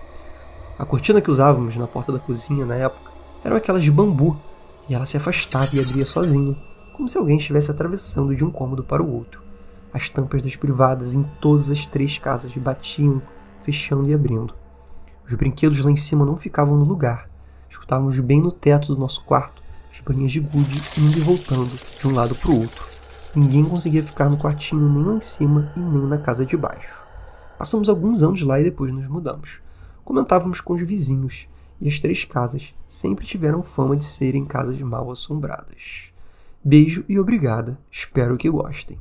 A 0.80 0.86
cortina 0.86 1.22
que 1.22 1.30
usávamos 1.30 1.76
na 1.76 1.86
porta 1.86 2.12
da 2.12 2.20
cozinha 2.20 2.66
na 2.66 2.76
época 2.76 3.12
eram 3.44 3.58
aquelas 3.58 3.84
de 3.84 3.92
bambu, 3.92 4.38
e 4.88 4.96
ela 4.96 5.06
se 5.06 5.18
afastava 5.18 5.70
e 5.74 5.80
abria 5.80 6.06
sozinha, 6.06 6.56
como 6.96 7.10
se 7.10 7.18
alguém 7.18 7.38
estivesse 7.38 7.72
atravessando 7.72 8.36
de 8.36 8.44
um 8.46 8.52
cômodo 8.52 8.84
para 8.84 9.04
o 9.04 9.14
outro. 9.14 9.42
As 9.94 10.10
tampas 10.10 10.42
das 10.42 10.56
privadas 10.56 11.14
em 11.14 11.24
todas 11.42 11.70
as 11.70 11.86
três 11.86 12.18
casas 12.18 12.56
batiam, 12.56 13.22
fechando 13.64 14.10
e 14.10 14.14
abrindo. 14.14 14.54
Os 15.28 15.34
brinquedos 15.34 15.82
lá 15.82 15.92
em 15.92 15.96
cima 15.96 16.26
não 16.26 16.38
ficavam 16.38 16.78
no 16.78 16.86
lugar. 16.86 17.30
Escutávamos 17.86 18.20
bem 18.20 18.42
no 18.42 18.52
teto 18.52 18.96
do 18.96 19.00
nosso 19.00 19.24
quarto 19.24 19.62
as 19.92 20.02
bolinhas 20.02 20.32
de 20.32 20.40
gude 20.40 20.82
indo 20.98 21.18
e 21.18 21.22
voltando 21.22 21.70
de 21.70 22.08
um 22.08 22.14
lado 22.14 22.34
para 22.34 22.52
o 22.52 22.60
outro. 22.60 22.86
Ninguém 23.36 23.64
conseguia 23.64 24.04
ficar 24.04 24.30
no 24.30 24.38
quartinho 24.38 24.90
nem 24.90 25.04
lá 25.04 25.14
em 25.14 25.22
cima 25.22 25.72
e 25.78 25.80
nem 25.80 26.08
na 26.08 26.18
casa 26.18 26.46
de 26.46 26.58
baixo. 26.58 27.00
Passamos 27.58 27.88
alguns 27.88 28.24
anos 28.24 28.42
lá 28.42 28.60
e 28.60 28.64
depois 28.64 28.92
nos 28.92 29.08
mudamos 29.08 29.62
comentávamos 30.06 30.62
com 30.62 30.74
os 30.74 30.82
vizinhos, 30.82 31.50
e 31.82 31.88
as 31.88 32.00
três 32.00 32.24
casas 32.24 32.76
sempre 32.88 33.26
tiveram 33.26 33.64
fama 33.64 33.98
de 33.98 34.06
serem 34.06 34.46
casas 34.46 34.80
mal 34.80 35.12
assombradas. 35.12 36.14
Beijo 36.64 37.04
e 37.10 37.20
obrigada, 37.20 37.78
espero 37.92 38.38
que 38.38 38.50
gostem. 38.50 39.00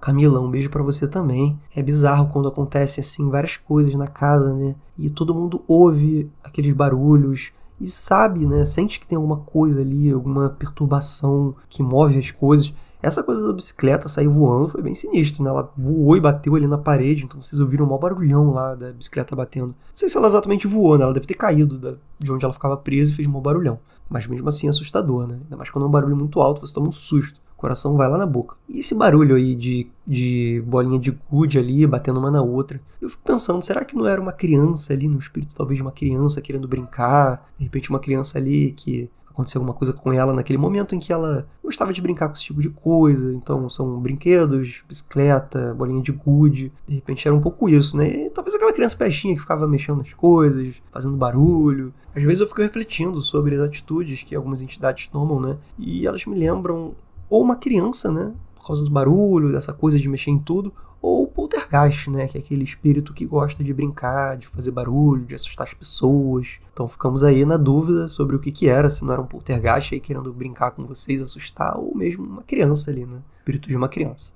Camila, 0.00 0.40
um 0.40 0.50
beijo 0.50 0.70
para 0.70 0.82
você 0.82 1.06
também. 1.06 1.60
É 1.76 1.82
bizarro 1.82 2.30
quando 2.32 2.48
acontece 2.48 3.00
assim 3.00 3.28
várias 3.28 3.58
coisas 3.58 3.94
na 3.94 4.06
casa, 4.06 4.54
né? 4.54 4.74
E 4.98 5.10
todo 5.10 5.34
mundo 5.34 5.62
ouve 5.68 6.30
aqueles 6.42 6.74
barulhos 6.74 7.52
e 7.80 7.88
sabe, 7.88 8.46
né? 8.46 8.64
Sente 8.64 9.00
que 9.00 9.06
tem 9.06 9.16
alguma 9.16 9.38
coisa 9.38 9.80
ali, 9.80 10.10
alguma 10.10 10.50
perturbação 10.50 11.54
que 11.68 11.82
move 11.82 12.18
as 12.18 12.30
coisas. 12.30 12.72
Essa 13.02 13.22
coisa 13.22 13.46
da 13.46 13.52
bicicleta 13.52 14.08
sair 14.08 14.28
voando 14.28 14.68
foi 14.68 14.82
bem 14.82 14.94
sinistro, 14.94 15.42
né? 15.42 15.48
Ela 15.48 15.72
voou 15.76 16.16
e 16.16 16.20
bateu 16.20 16.54
ali 16.54 16.66
na 16.66 16.76
parede, 16.76 17.24
então 17.24 17.40
vocês 17.40 17.58
ouviram 17.58 17.86
um 17.86 17.88
maior 17.88 18.00
barulhão 18.00 18.50
lá 18.50 18.74
da 18.74 18.92
bicicleta 18.92 19.34
batendo. 19.34 19.68
Não 19.68 19.74
sei 19.94 20.08
se 20.08 20.18
ela 20.18 20.26
exatamente 20.26 20.66
voou, 20.66 20.98
né? 20.98 21.04
Ela 21.04 21.14
deve 21.14 21.26
ter 21.26 21.34
caído 21.34 21.78
da, 21.78 21.94
de 22.18 22.30
onde 22.30 22.44
ela 22.44 22.52
ficava 22.52 22.76
presa 22.76 23.10
e 23.10 23.14
fez 23.14 23.26
um 23.26 23.30
maior 23.30 23.42
barulhão. 23.42 23.78
Mas 24.08 24.26
mesmo 24.26 24.48
assim 24.48 24.66
é 24.66 24.70
assustador, 24.70 25.26
né? 25.26 25.38
Ainda 25.44 25.56
mais 25.56 25.70
quando 25.70 25.84
é 25.84 25.88
um 25.88 25.90
barulho 25.90 26.16
muito 26.16 26.40
alto, 26.40 26.60
você 26.60 26.74
toma 26.74 26.88
um 26.88 26.92
susto. 26.92 27.40
Coração 27.60 27.94
vai 27.94 28.08
lá 28.08 28.16
na 28.16 28.24
boca. 28.24 28.56
E 28.66 28.78
esse 28.78 28.94
barulho 28.94 29.36
aí 29.36 29.54
de, 29.54 29.86
de 30.06 30.64
bolinha 30.66 30.98
de 30.98 31.10
gude 31.30 31.58
ali, 31.58 31.86
batendo 31.86 32.18
uma 32.18 32.30
na 32.30 32.40
outra. 32.40 32.80
Eu 33.02 33.10
fico 33.10 33.22
pensando, 33.22 33.62
será 33.62 33.84
que 33.84 33.94
não 33.94 34.06
era 34.06 34.18
uma 34.18 34.32
criança 34.32 34.94
ali, 34.94 35.06
no 35.06 35.18
espírito 35.18 35.54
talvez 35.54 35.76
de 35.76 35.82
uma 35.82 35.92
criança 35.92 36.40
querendo 36.40 36.66
brincar? 36.66 37.46
De 37.58 37.64
repente 37.64 37.90
uma 37.90 37.98
criança 37.98 38.38
ali 38.38 38.72
que 38.72 39.10
aconteceu 39.28 39.60
alguma 39.60 39.76
coisa 39.76 39.92
com 39.92 40.10
ela 40.10 40.32
naquele 40.32 40.56
momento 40.58 40.94
em 40.94 40.98
que 40.98 41.12
ela 41.12 41.46
gostava 41.62 41.92
de 41.92 42.00
brincar 42.00 42.28
com 42.28 42.32
esse 42.32 42.44
tipo 42.44 42.62
de 42.62 42.70
coisa. 42.70 43.30
Então 43.34 43.68
são 43.68 44.00
brinquedos, 44.00 44.82
bicicleta, 44.88 45.74
bolinha 45.74 46.02
de 46.02 46.12
gude. 46.12 46.72
De 46.88 46.94
repente 46.94 47.28
era 47.28 47.36
um 47.36 47.42
pouco 47.42 47.68
isso, 47.68 47.94
né? 47.94 48.26
E 48.26 48.30
talvez 48.30 48.54
aquela 48.54 48.72
criança 48.72 48.96
peixinha 48.96 49.34
que 49.34 49.40
ficava 49.40 49.68
mexendo 49.68 49.98
nas 49.98 50.14
coisas, 50.14 50.76
fazendo 50.90 51.14
barulho. 51.14 51.92
Às 52.16 52.22
vezes 52.22 52.40
eu 52.40 52.46
fico 52.46 52.62
refletindo 52.62 53.20
sobre 53.20 53.54
as 53.54 53.60
atitudes 53.60 54.22
que 54.22 54.34
algumas 54.34 54.62
entidades 54.62 55.06
tomam, 55.06 55.38
né? 55.38 55.58
E 55.78 56.06
elas 56.06 56.24
me 56.24 56.38
lembram 56.38 56.94
ou 57.30 57.40
uma 57.40 57.56
criança, 57.56 58.10
né? 58.10 58.34
Por 58.56 58.66
causa 58.66 58.84
do 58.84 58.90
barulho, 58.90 59.52
dessa 59.52 59.72
coisa 59.72 59.98
de 59.98 60.08
mexer 60.08 60.30
em 60.30 60.38
tudo, 60.38 60.72
ou 61.00 61.22
o 61.22 61.26
poltergeist, 61.26 62.10
né, 62.10 62.26
que 62.26 62.36
é 62.36 62.40
aquele 62.40 62.62
espírito 62.62 63.14
que 63.14 63.24
gosta 63.24 63.64
de 63.64 63.72
brincar, 63.72 64.36
de 64.36 64.46
fazer 64.46 64.70
barulho, 64.70 65.24
de 65.24 65.34
assustar 65.34 65.66
as 65.66 65.72
pessoas. 65.72 66.58
Então 66.72 66.86
ficamos 66.86 67.24
aí 67.24 67.44
na 67.44 67.56
dúvida 67.56 68.06
sobre 68.06 68.36
o 68.36 68.38
que 68.38 68.52
que 68.52 68.68
era, 68.68 68.90
se 68.90 69.02
não 69.02 69.12
era 69.12 69.22
um 69.22 69.26
poltergeist 69.26 69.94
aí 69.94 70.00
querendo 70.00 70.30
brincar 70.32 70.72
com 70.72 70.84
vocês, 70.84 71.22
assustar, 71.22 71.78
ou 71.78 71.96
mesmo 71.96 72.24
uma 72.24 72.42
criança 72.42 72.90
ali, 72.90 73.06
né, 73.06 73.22
espírito 73.38 73.68
de 73.68 73.76
uma 73.76 73.88
criança. 73.88 74.32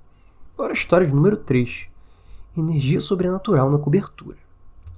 Agora 0.55 0.73
a 0.73 0.73
história 0.73 1.05
de 1.05 1.13
número 1.13 1.37
3. 1.37 1.87
Energia 2.57 3.01
sobrenatural 3.01 3.69
na 3.69 3.77
cobertura. 3.77 4.37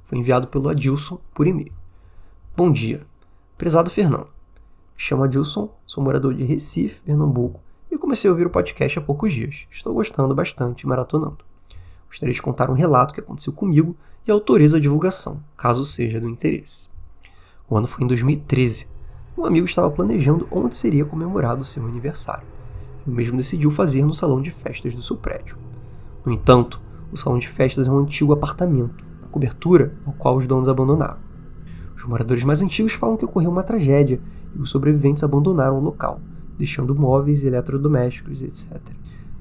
Foi 0.05 0.17
enviado 0.17 0.47
pelo 0.47 0.69
Adilson 0.69 1.19
por 1.33 1.47
e-mail. 1.47 1.73
Bom 2.55 2.71
dia. 2.71 3.01
Prezado 3.57 3.89
Fernando. 3.89 4.27
Me 4.27 5.03
chamo 5.03 5.23
Adilson, 5.23 5.69
sou 5.85 6.03
morador 6.03 6.33
de 6.33 6.43
Recife, 6.43 7.01
Pernambuco, 7.01 7.59
e 7.89 7.97
comecei 7.97 8.29
a 8.29 8.31
ouvir 8.31 8.47
o 8.47 8.49
podcast 8.49 8.99
há 8.99 9.01
poucos 9.01 9.33
dias. 9.33 9.67
Estou 9.71 9.93
gostando 9.93 10.35
bastante 10.35 10.85
maratonando. 10.85 11.39
Gostaria 12.07 12.33
de 12.33 12.41
contar 12.41 12.69
um 12.69 12.73
relato 12.73 13.13
que 13.13 13.19
aconteceu 13.19 13.53
comigo 13.53 13.95
e 14.27 14.31
autorizo 14.31 14.77
a 14.77 14.79
divulgação, 14.79 15.41
caso 15.55 15.85
seja 15.85 16.19
do 16.19 16.29
interesse. 16.29 16.89
O 17.69 17.77
ano 17.77 17.87
foi 17.87 18.03
em 18.03 18.07
2013. 18.07 18.87
Um 19.37 19.45
amigo 19.45 19.65
estava 19.65 19.89
planejando 19.89 20.47
onde 20.51 20.75
seria 20.75 21.05
comemorado 21.05 21.61
o 21.61 21.65
seu 21.65 21.85
aniversário. 21.85 22.47
E 23.05 23.09
mesmo 23.09 23.37
decidiu 23.37 23.71
fazer 23.71 24.03
no 24.03 24.13
salão 24.13 24.41
de 24.41 24.51
festas 24.51 24.93
do 24.93 25.01
seu 25.01 25.15
prédio. 25.15 25.57
No 26.25 26.33
entanto, 26.33 26.81
o 27.11 27.17
salão 27.17 27.39
de 27.39 27.47
festas 27.47 27.87
é 27.87 27.91
um 27.91 27.99
antigo 27.99 28.33
apartamento, 28.33 29.05
na 29.21 29.27
cobertura 29.27 29.93
ao 30.05 30.13
qual 30.13 30.35
os 30.35 30.45
donos 30.45 30.67
abandonaram. 30.67 31.17
Os 31.95 32.03
moradores 32.03 32.43
mais 32.43 32.61
antigos 32.61 32.93
falam 32.93 33.15
que 33.15 33.25
ocorreu 33.25 33.49
uma 33.49 33.63
tragédia 33.63 34.19
e 34.55 34.61
os 34.61 34.69
sobreviventes 34.69 35.23
abandonaram 35.23 35.77
o 35.77 35.83
local, 35.83 36.19
deixando 36.57 36.95
móveis 36.95 37.43
e 37.43 37.47
eletrodomésticos, 37.47 38.41
etc. 38.41 38.79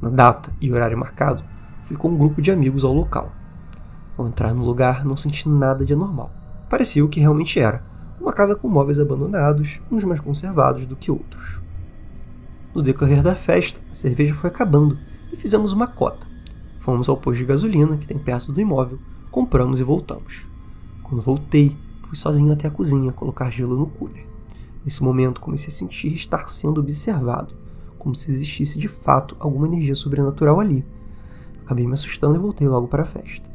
Na 0.00 0.10
data 0.10 0.52
e 0.60 0.70
horário 0.72 0.98
marcado, 0.98 1.42
fui 1.84 1.96
com 1.96 2.08
um 2.08 2.16
grupo 2.16 2.42
de 2.42 2.50
amigos 2.50 2.84
ao 2.84 2.92
local. 2.92 3.32
Ao 4.16 4.26
entrar 4.26 4.52
no 4.54 4.64
lugar, 4.64 5.04
não 5.04 5.16
senti 5.16 5.48
nada 5.48 5.84
de 5.84 5.94
anormal. 5.94 6.30
Parecia 6.68 7.04
o 7.04 7.08
que 7.08 7.20
realmente 7.20 7.58
era: 7.58 7.82
uma 8.20 8.32
casa 8.32 8.54
com 8.54 8.68
móveis 8.68 8.98
abandonados, 8.98 9.80
uns 9.90 10.04
mais 10.04 10.20
conservados 10.20 10.84
do 10.84 10.96
que 10.96 11.10
outros. 11.10 11.60
No 12.74 12.82
decorrer 12.82 13.22
da 13.22 13.34
festa, 13.34 13.80
a 13.90 13.94
cerveja 13.94 14.34
foi 14.34 14.50
acabando 14.50 14.98
e 15.32 15.36
fizemos 15.36 15.72
uma 15.72 15.86
cota. 15.86 16.26
Fomos 16.78 17.08
ao 17.08 17.16
posto 17.16 17.38
de 17.38 17.46
gasolina 17.46 17.96
que 17.96 18.06
tem 18.06 18.18
perto 18.18 18.52
do 18.52 18.60
imóvel, 18.60 18.98
compramos 19.30 19.80
e 19.80 19.82
voltamos. 19.82 20.46
Quando 21.02 21.22
voltei, 21.22 21.76
fui 22.06 22.16
sozinho 22.16 22.52
até 22.52 22.68
a 22.68 22.70
cozinha 22.70 23.12
colocar 23.12 23.50
gelo 23.50 23.76
no 23.76 23.86
cooler. 23.86 24.26
Nesse 24.86 25.02
momento, 25.02 25.42
comecei 25.42 25.68
a 25.68 25.72
sentir 25.72 26.14
estar 26.14 26.48
sendo 26.48 26.80
observado, 26.80 27.54
como 27.98 28.14
se 28.14 28.30
existisse 28.30 28.78
de 28.78 28.88
fato 28.88 29.36
alguma 29.38 29.66
energia 29.66 29.94
sobrenatural 29.94 30.60
ali, 30.60 30.82
Acabei 31.66 31.84
me 31.84 31.94
assustando 31.94 32.36
e 32.36 32.38
voltei 32.38 32.68
logo 32.68 32.86
para 32.86 33.02
a 33.02 33.06
festa. 33.06 33.50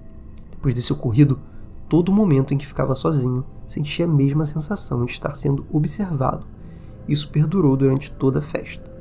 Depois 0.50 0.76
desse 0.76 0.92
ocorrido, 0.92 1.40
todo 1.88 2.12
momento 2.12 2.54
em 2.54 2.58
que 2.58 2.68
ficava 2.68 2.94
sozinho, 2.94 3.46
sentia 3.66 4.04
a 4.04 4.08
mesma 4.08 4.44
sensação 4.44 5.06
de 5.06 5.14
estar 5.14 5.34
sendo 5.36 5.66
observado. 5.72 6.46
Isso 7.08 7.30
perdurou 7.30 7.78
durante 7.78 8.12
toda 8.12 8.40
a 8.40 8.42
festa. 8.42 8.92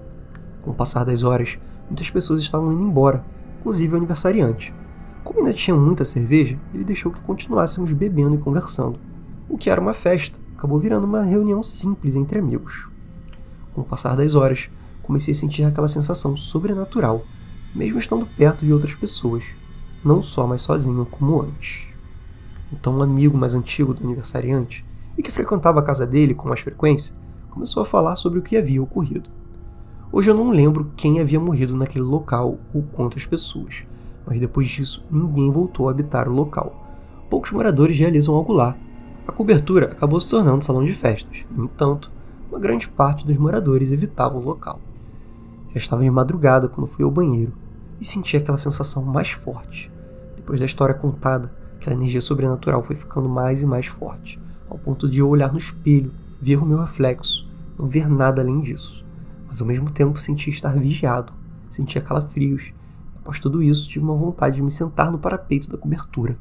Com 0.63 0.71
o 0.71 0.75
passar 0.75 1.05
das 1.05 1.25
horas, 1.25 1.59
muitas 1.89 2.09
pessoas 2.09 2.41
estavam 2.41 2.73
indo 2.73 2.85
embora, 2.85 3.25
inclusive 3.59 3.95
o 3.95 3.97
aniversariante. 3.97 4.73
Como 5.25 5.41
ainda 5.41 5.53
tinha 5.53 5.77
muita 5.77 6.05
cerveja, 6.05 6.57
ele 6.73 6.85
deixou 6.85 7.11
que 7.11 7.21
continuássemos 7.21 7.93
bebendo 7.93 8.37
e 8.37 8.39
conversando. 8.39 9.01
O 9.49 9.59
que 9.59 9.69
era 9.69 9.81
uma 9.81 9.93
festa 9.93 10.39
acabou 10.61 10.79
virando 10.79 11.07
uma 11.07 11.23
reunião 11.23 11.63
simples 11.63 12.15
entre 12.15 12.39
amigos. 12.39 12.87
Com 13.73 13.81
o 13.81 13.85
passar 13.85 14.15
das 14.15 14.35
horas, 14.35 14.69
comecei 15.03 15.33
a 15.33 15.35
sentir 15.35 15.65
aquela 15.65 15.89
sensação 15.89 16.37
sobrenatural, 16.37 17.25
mesmo 17.75 17.99
estando 17.99 18.27
perto 18.27 18.67
de 18.67 18.71
outras 18.71 18.95
pessoas, 18.95 19.43
não 20.05 20.21
só 20.21 20.47
mais 20.47 20.61
sozinho 20.61 21.07
como 21.07 21.41
antes. 21.41 21.89
Então, 22.71 22.99
um 22.99 23.03
amigo 23.03 23.39
mais 23.39 23.55
antigo 23.55 23.95
do 23.95 24.05
aniversariante, 24.05 24.85
e 25.17 25.23
que 25.23 25.33
frequentava 25.33 25.81
a 25.81 25.83
casa 25.83 26.07
dele 26.07 26.35
com 26.35 26.51
mais 26.51 26.61
frequência, 26.61 27.15
começou 27.49 27.83
a 27.83 27.87
falar 27.87 28.17
sobre 28.17 28.39
o 28.39 28.43
que 28.43 28.55
havia 28.55 28.83
ocorrido. 28.83 29.31
Hoje 30.13 30.31
eu 30.31 30.35
não 30.35 30.51
lembro 30.51 30.93
quem 30.95 31.21
havia 31.21 31.41
morrido 31.41 31.75
naquele 31.75 32.05
local 32.05 32.59
ou 32.75 32.83
quantas 32.83 33.25
pessoas, 33.25 33.85
mas 34.27 34.39
depois 34.39 34.69
disso 34.69 35.07
ninguém 35.11 35.51
voltou 35.51 35.89
a 35.89 35.91
habitar 35.91 36.29
o 36.29 36.35
local. 36.35 36.87
Poucos 37.31 37.51
moradores 37.51 37.99
realizam 37.99 38.35
algo 38.35 38.53
lá. 38.53 38.77
A 39.31 39.33
cobertura 39.33 39.87
acabou 39.93 40.19
se 40.19 40.29
tornando 40.29 40.65
salão 40.65 40.85
de 40.85 40.93
festas. 40.93 41.47
No 41.53 41.67
entanto, 41.67 42.11
uma 42.51 42.59
grande 42.59 42.89
parte 42.89 43.25
dos 43.25 43.37
moradores 43.37 43.93
evitava 43.93 44.37
o 44.37 44.43
local. 44.43 44.81
Já 45.69 45.79
estava 45.79 46.03
de 46.03 46.11
madrugada 46.11 46.69
quando 46.69 46.89
fui 46.89 47.05
ao 47.05 47.13
banheiro 47.13 47.53
e 48.01 48.05
senti 48.05 48.37
aquela 48.37 48.59
sensação 48.59 49.05
mais 49.05 49.31
forte. 49.31 49.89
Depois 50.35 50.59
da 50.59 50.67
história 50.67 50.97
contada, 50.97 51.55
aquela 51.77 51.95
energia 51.95 52.21
sobrenatural 52.21 52.83
foi 52.83 52.97
ficando 52.97 53.29
mais 53.29 53.63
e 53.63 53.67
mais 53.67 53.87
forte, 53.87 54.41
ao 54.69 54.77
ponto 54.77 55.09
de 55.09 55.21
eu 55.21 55.29
olhar 55.29 55.53
no 55.53 55.59
espelho, 55.59 56.11
ver 56.43 56.57
o 56.57 56.67
meu 56.67 56.81
reflexo, 56.81 57.49
não 57.79 57.87
ver 57.87 58.11
nada 58.11 58.43
além 58.43 58.61
disso. 58.61 59.07
Mas 59.47 59.61
ao 59.61 59.67
mesmo 59.69 59.93
tempo 59.93 60.19
senti 60.19 60.51
estar 60.51 60.75
vigiado, 60.77 61.33
sentia 61.71 62.03
calafrios. 62.03 62.73
Após 63.17 63.39
tudo 63.39 63.63
isso, 63.63 63.89
tive 63.89 64.05
uma 64.05 64.17
vontade 64.17 64.57
de 64.57 64.63
me 64.63 64.73
sentar 64.73 65.09
no 65.09 65.21
parapeito 65.21 65.71
da 65.71 65.79
cobertura. 65.79 66.37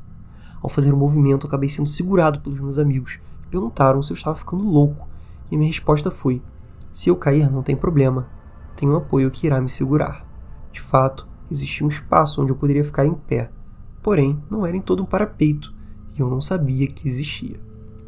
Ao 0.61 0.69
fazer 0.69 0.93
o 0.93 0.97
movimento, 0.97 1.47
acabei 1.47 1.69
sendo 1.69 1.89
segurado 1.89 2.41
pelos 2.41 2.59
meus 2.59 2.77
amigos, 2.77 3.19
que 3.43 3.49
perguntaram 3.49 4.01
se 4.01 4.11
eu 4.11 4.15
estava 4.15 4.35
ficando 4.35 4.63
louco, 4.63 5.07
e 5.49 5.57
minha 5.57 5.69
resposta 5.69 6.11
foi: 6.11 6.41
se 6.91 7.09
eu 7.09 7.15
cair, 7.15 7.51
não 7.51 7.63
tem 7.63 7.75
problema, 7.75 8.27
tenho 8.75 8.93
um 8.93 8.97
apoio 8.97 9.31
que 9.31 9.47
irá 9.47 9.59
me 9.61 9.69
segurar. 9.69 10.25
De 10.71 10.81
fato, 10.81 11.27
existia 11.49 11.85
um 11.85 11.89
espaço 11.89 12.41
onde 12.41 12.51
eu 12.51 12.55
poderia 12.55 12.83
ficar 12.83 13.05
em 13.05 13.13
pé, 13.13 13.49
porém 14.01 14.41
não 14.49 14.65
era 14.65 14.75
em 14.75 14.81
todo 14.81 15.01
um 15.01 15.05
parapeito, 15.05 15.73
e 16.17 16.19
eu 16.19 16.29
não 16.29 16.41
sabia 16.41 16.87
que 16.87 17.07
existia. 17.07 17.59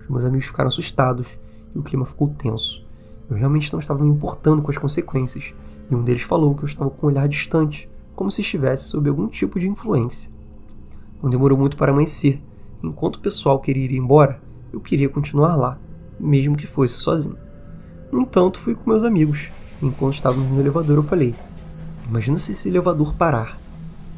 Os 0.01 0.09
meus 0.09 0.25
amigos 0.25 0.47
ficaram 0.47 0.67
assustados 0.67 1.39
e 1.73 1.79
o 1.79 1.83
clima 1.83 2.05
ficou 2.05 2.27
tenso. 2.29 2.85
Eu 3.29 3.37
realmente 3.37 3.71
não 3.71 3.79
estava 3.79 4.03
me 4.03 4.09
importando 4.09 4.61
com 4.61 4.69
as 4.69 4.77
consequências, 4.77 5.53
e 5.89 5.95
um 5.95 6.03
deles 6.03 6.23
falou 6.23 6.53
que 6.53 6.63
eu 6.63 6.67
estava 6.67 6.89
com 6.89 7.07
um 7.07 7.09
olhar 7.09 7.27
distante, 7.27 7.89
como 8.15 8.29
se 8.29 8.41
estivesse 8.41 8.89
sob 8.89 9.09
algum 9.09 9.27
tipo 9.27 9.59
de 9.59 9.67
influência. 9.67 10.29
Não 11.21 11.29
demorou 11.29 11.57
muito 11.57 11.77
para 11.77 11.91
amanhecer. 11.91 12.41
Enquanto 12.83 13.17
o 13.17 13.21
pessoal 13.21 13.59
queria 13.59 13.85
ir 13.85 13.95
embora, 13.95 14.41
eu 14.73 14.79
queria 14.79 15.09
continuar 15.09 15.55
lá, 15.55 15.77
mesmo 16.19 16.55
que 16.55 16.65
fosse 16.65 16.95
sozinho. 16.95 17.37
No 18.11 18.21
entanto, 18.21 18.59
fui 18.59 18.75
com 18.75 18.89
meus 18.89 19.03
amigos, 19.03 19.51
Enquanto 19.81 20.13
estávamos 20.13 20.47
no 20.51 20.59
elevador, 20.59 20.97
eu 20.97 21.03
falei: 21.03 21.33
Imagina 22.07 22.37
se 22.37 22.51
esse 22.51 22.69
elevador 22.69 23.15
parar. 23.15 23.59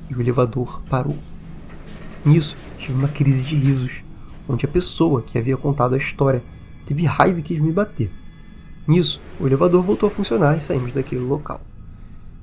E 0.09 0.13
o 0.13 0.19
elevador 0.19 0.81
parou. 0.89 1.17
Nisso, 2.25 2.57
tive 2.77 2.93
uma 2.93 3.07
crise 3.07 3.43
de 3.43 3.55
risos, 3.55 4.03
onde 4.47 4.65
a 4.65 4.69
pessoa 4.69 5.21
que 5.21 5.37
havia 5.37 5.55
contado 5.55 5.95
a 5.95 5.97
história 5.97 6.43
teve 6.85 7.05
raiva 7.05 7.39
e 7.39 7.43
quis 7.43 7.59
me 7.59 7.71
bater. 7.71 8.11
Nisso, 8.85 9.21
o 9.39 9.47
elevador 9.47 9.81
voltou 9.81 10.07
a 10.07 10.11
funcionar 10.11 10.57
e 10.57 10.61
saímos 10.61 10.91
daquele 10.91 11.21
local. 11.21 11.61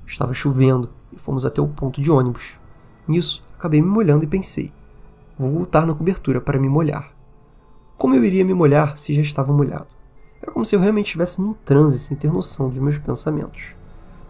Estava 0.06 0.32
chovendo 0.32 0.88
e 1.12 1.18
fomos 1.18 1.44
até 1.44 1.60
o 1.60 1.68
ponto 1.68 2.00
de 2.00 2.10
ônibus. 2.10 2.54
Nisso, 3.06 3.44
acabei 3.60 3.80
me 3.82 3.88
molhando 3.88 4.24
e 4.24 4.26
pensei: 4.26 4.72
vou 5.38 5.50
voltar 5.50 5.86
na 5.86 5.94
cobertura 5.94 6.40
para 6.40 6.58
me 6.58 6.68
molhar. 6.68 7.12
Como 7.96 8.14
eu 8.14 8.24
iria 8.24 8.44
me 8.44 8.54
molhar 8.54 8.96
se 8.96 9.14
já 9.14 9.20
estava 9.20 9.52
molhado? 9.52 9.86
Era 10.42 10.50
como 10.50 10.64
se 10.64 10.74
eu 10.74 10.80
realmente 10.80 11.06
estivesse 11.06 11.42
num 11.42 11.52
transe 11.52 11.98
sem 11.98 12.16
ter 12.16 12.32
noção 12.32 12.70
dos 12.70 12.78
meus 12.78 12.96
pensamentos. 12.96 13.74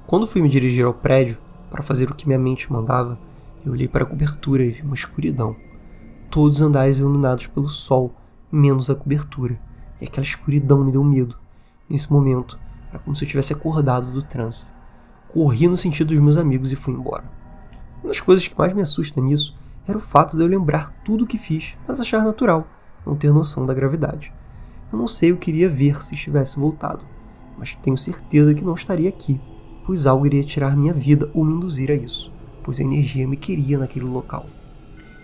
Quando 0.09 0.27
fui 0.27 0.43
me 0.43 0.49
dirigir 0.49 0.85
ao 0.85 0.93
prédio 0.93 1.39
para 1.71 1.83
fazer 1.83 2.11
o 2.11 2.15
que 2.15 2.27
minha 2.27 2.39
mente 2.39 2.71
mandava, 2.73 3.17
eu 3.65 3.71
olhei 3.71 3.87
para 3.87 4.03
a 4.03 4.07
cobertura 4.07 4.65
e 4.65 4.71
vi 4.71 4.83
uma 4.83 4.95
escuridão. 4.95 5.55
Todos 6.29 6.57
os 6.57 6.63
andares 6.63 6.99
iluminados 6.99 7.47
pelo 7.47 7.69
sol, 7.69 8.13
menos 8.51 8.91
a 8.91 8.95
cobertura, 8.97 9.61
e 10.01 10.05
aquela 10.05 10.27
escuridão 10.27 10.85
me 10.85 10.91
deu 10.91 11.05
medo. 11.05 11.37
Nesse 11.89 12.13
momento, 12.13 12.59
era 12.89 12.99
como 12.99 13.15
se 13.15 13.25
eu 13.25 13.29
tivesse 13.29 13.53
acordado 13.53 14.11
do 14.11 14.23
transe. 14.23 14.73
Corri 15.29 15.69
no 15.69 15.77
sentido 15.77 16.13
dos 16.13 16.21
meus 16.21 16.37
amigos 16.37 16.73
e 16.73 16.77
fui 16.77 16.93
embora. 16.93 17.40
Uma 18.03 18.09
das 18.09 18.21
coisas 18.21 18.49
que 18.49 18.59
mais 18.59 18.73
me 18.73 18.81
assusta 18.81 19.21
nisso 19.21 19.55
era 19.87 19.99
o 19.99 20.01
fato 20.01 20.37
de 20.37 20.43
eu 20.43 20.47
lembrar 20.47 20.93
tudo 21.05 21.25
o 21.25 21.27
que 21.27 21.37
fiz, 21.37 21.75
mas 21.87 22.01
achar 22.01 22.25
natural, 22.25 22.67
não 23.05 23.15
ter 23.15 23.33
noção 23.33 23.67
da 23.67 23.75
gravidade. 23.75 24.33
Eu 24.91 24.99
não 24.99 25.07
sei 25.07 25.33
o 25.33 25.37
que 25.37 25.51
iria 25.51 25.69
ver 25.69 26.03
se 26.03 26.15
estivesse 26.15 26.59
voltado, 26.59 27.05
mas 27.59 27.77
tenho 27.83 27.99
certeza 27.99 28.55
que 28.55 28.65
não 28.65 28.75
estaria 28.75 29.09
aqui, 29.09 29.39
pois 29.85 30.07
algo 30.07 30.25
iria 30.25 30.43
tirar 30.43 30.77
minha 30.77 30.95
vida 30.95 31.31
ou 31.35 31.45
me 31.45 31.53
induzir 31.53 31.91
a 31.91 31.95
isso, 31.95 32.33
pois 32.65 32.81
a 32.81 32.83
energia 32.83 33.29
me 33.29 33.37
queria 33.37 33.79
naquele 33.79 34.07
local. 34.07 34.47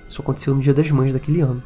Isso 0.08 0.20
aconteceu 0.20 0.54
no 0.54 0.60
dia 0.60 0.74
das 0.74 0.90
mães 0.90 1.12
daquele 1.12 1.40
ano, 1.40 1.62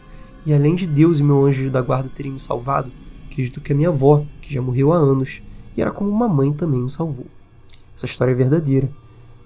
e 0.47 0.55
além 0.55 0.75
de 0.75 0.87
Deus 0.87 1.19
e 1.19 1.23
meu 1.23 1.45
anjo 1.45 1.71
da 1.71 1.83
guarda 1.83 2.09
terem 2.15 2.33
me 2.33 2.41
salvado, 2.41 2.91
acredito 3.31 3.61
que 3.61 3.73
a 3.73 3.77
minha 3.77 3.89
avó, 3.89 4.25
que 4.41 4.55
já 4.55 4.63
morreu 4.63 4.93
há 4.93 4.97
anos, 4.97 5.43
e 5.77 5.83
era 5.83 5.91
como 5.91 6.09
uma 6.09 6.29
mãe 6.29 6.53
também 6.53 6.81
me 6.81 6.91
salvou. 6.91 7.27
Essa 7.97 8.07
história 8.07 8.33
é 8.33 8.35
verdadeira, 8.35 8.89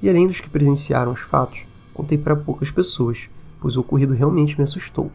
e 0.03 0.09
além 0.09 0.27
dos 0.27 0.41
que 0.41 0.49
presenciaram 0.49 1.13
os 1.13 1.21
fatos, 1.21 1.67
contei 1.93 2.19
para 2.19 2.37
poucas 2.37 2.71
pessoas, 2.71 3.29
pois 3.61 3.77
o 3.77 3.81
ocorrido 3.81 4.13
realmente 4.13 4.57
me 4.57 4.65
assustou. 4.65 5.11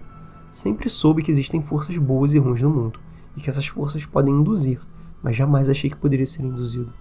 Sempre 0.51 0.89
soube 0.89 1.21
que 1.21 1.31
existem 1.31 1.61
forças 1.61 1.97
boas 1.97 2.33
e 2.33 2.39
ruins 2.39 2.61
no 2.61 2.69
mundo, 2.69 2.99
e 3.37 3.41
que 3.41 3.49
essas 3.49 3.67
forças 3.67 4.05
podem 4.05 4.33
induzir, 4.33 4.79
mas 5.21 5.35
jamais 5.35 5.69
achei 5.69 5.89
que 5.89 5.95
poderia 5.95 6.25
ser 6.25 6.43
induzido. 6.43 6.91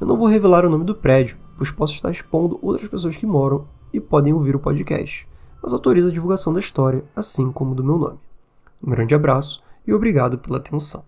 Eu 0.00 0.06
não 0.06 0.16
vou 0.16 0.26
revelar 0.26 0.64
o 0.64 0.70
nome 0.70 0.84
do 0.84 0.94
prédio, 0.94 1.36
pois 1.56 1.70
posso 1.70 1.94
estar 1.94 2.10
expondo 2.10 2.58
outras 2.60 2.88
pessoas 2.88 3.16
que 3.16 3.24
moram 3.24 3.66
e 3.92 4.00
podem 4.00 4.32
ouvir 4.32 4.54
o 4.56 4.60
podcast, 4.60 5.26
mas 5.62 5.72
autorizo 5.72 6.08
a 6.08 6.12
divulgação 6.12 6.52
da 6.52 6.60
história, 6.60 7.04
assim 7.14 7.50
como 7.50 7.74
do 7.74 7.84
meu 7.84 7.96
nome. 7.96 8.18
Um 8.82 8.90
grande 8.90 9.14
abraço 9.14 9.62
e 9.86 9.92
obrigado 9.92 10.38
pela 10.38 10.58
atenção. 10.58 11.04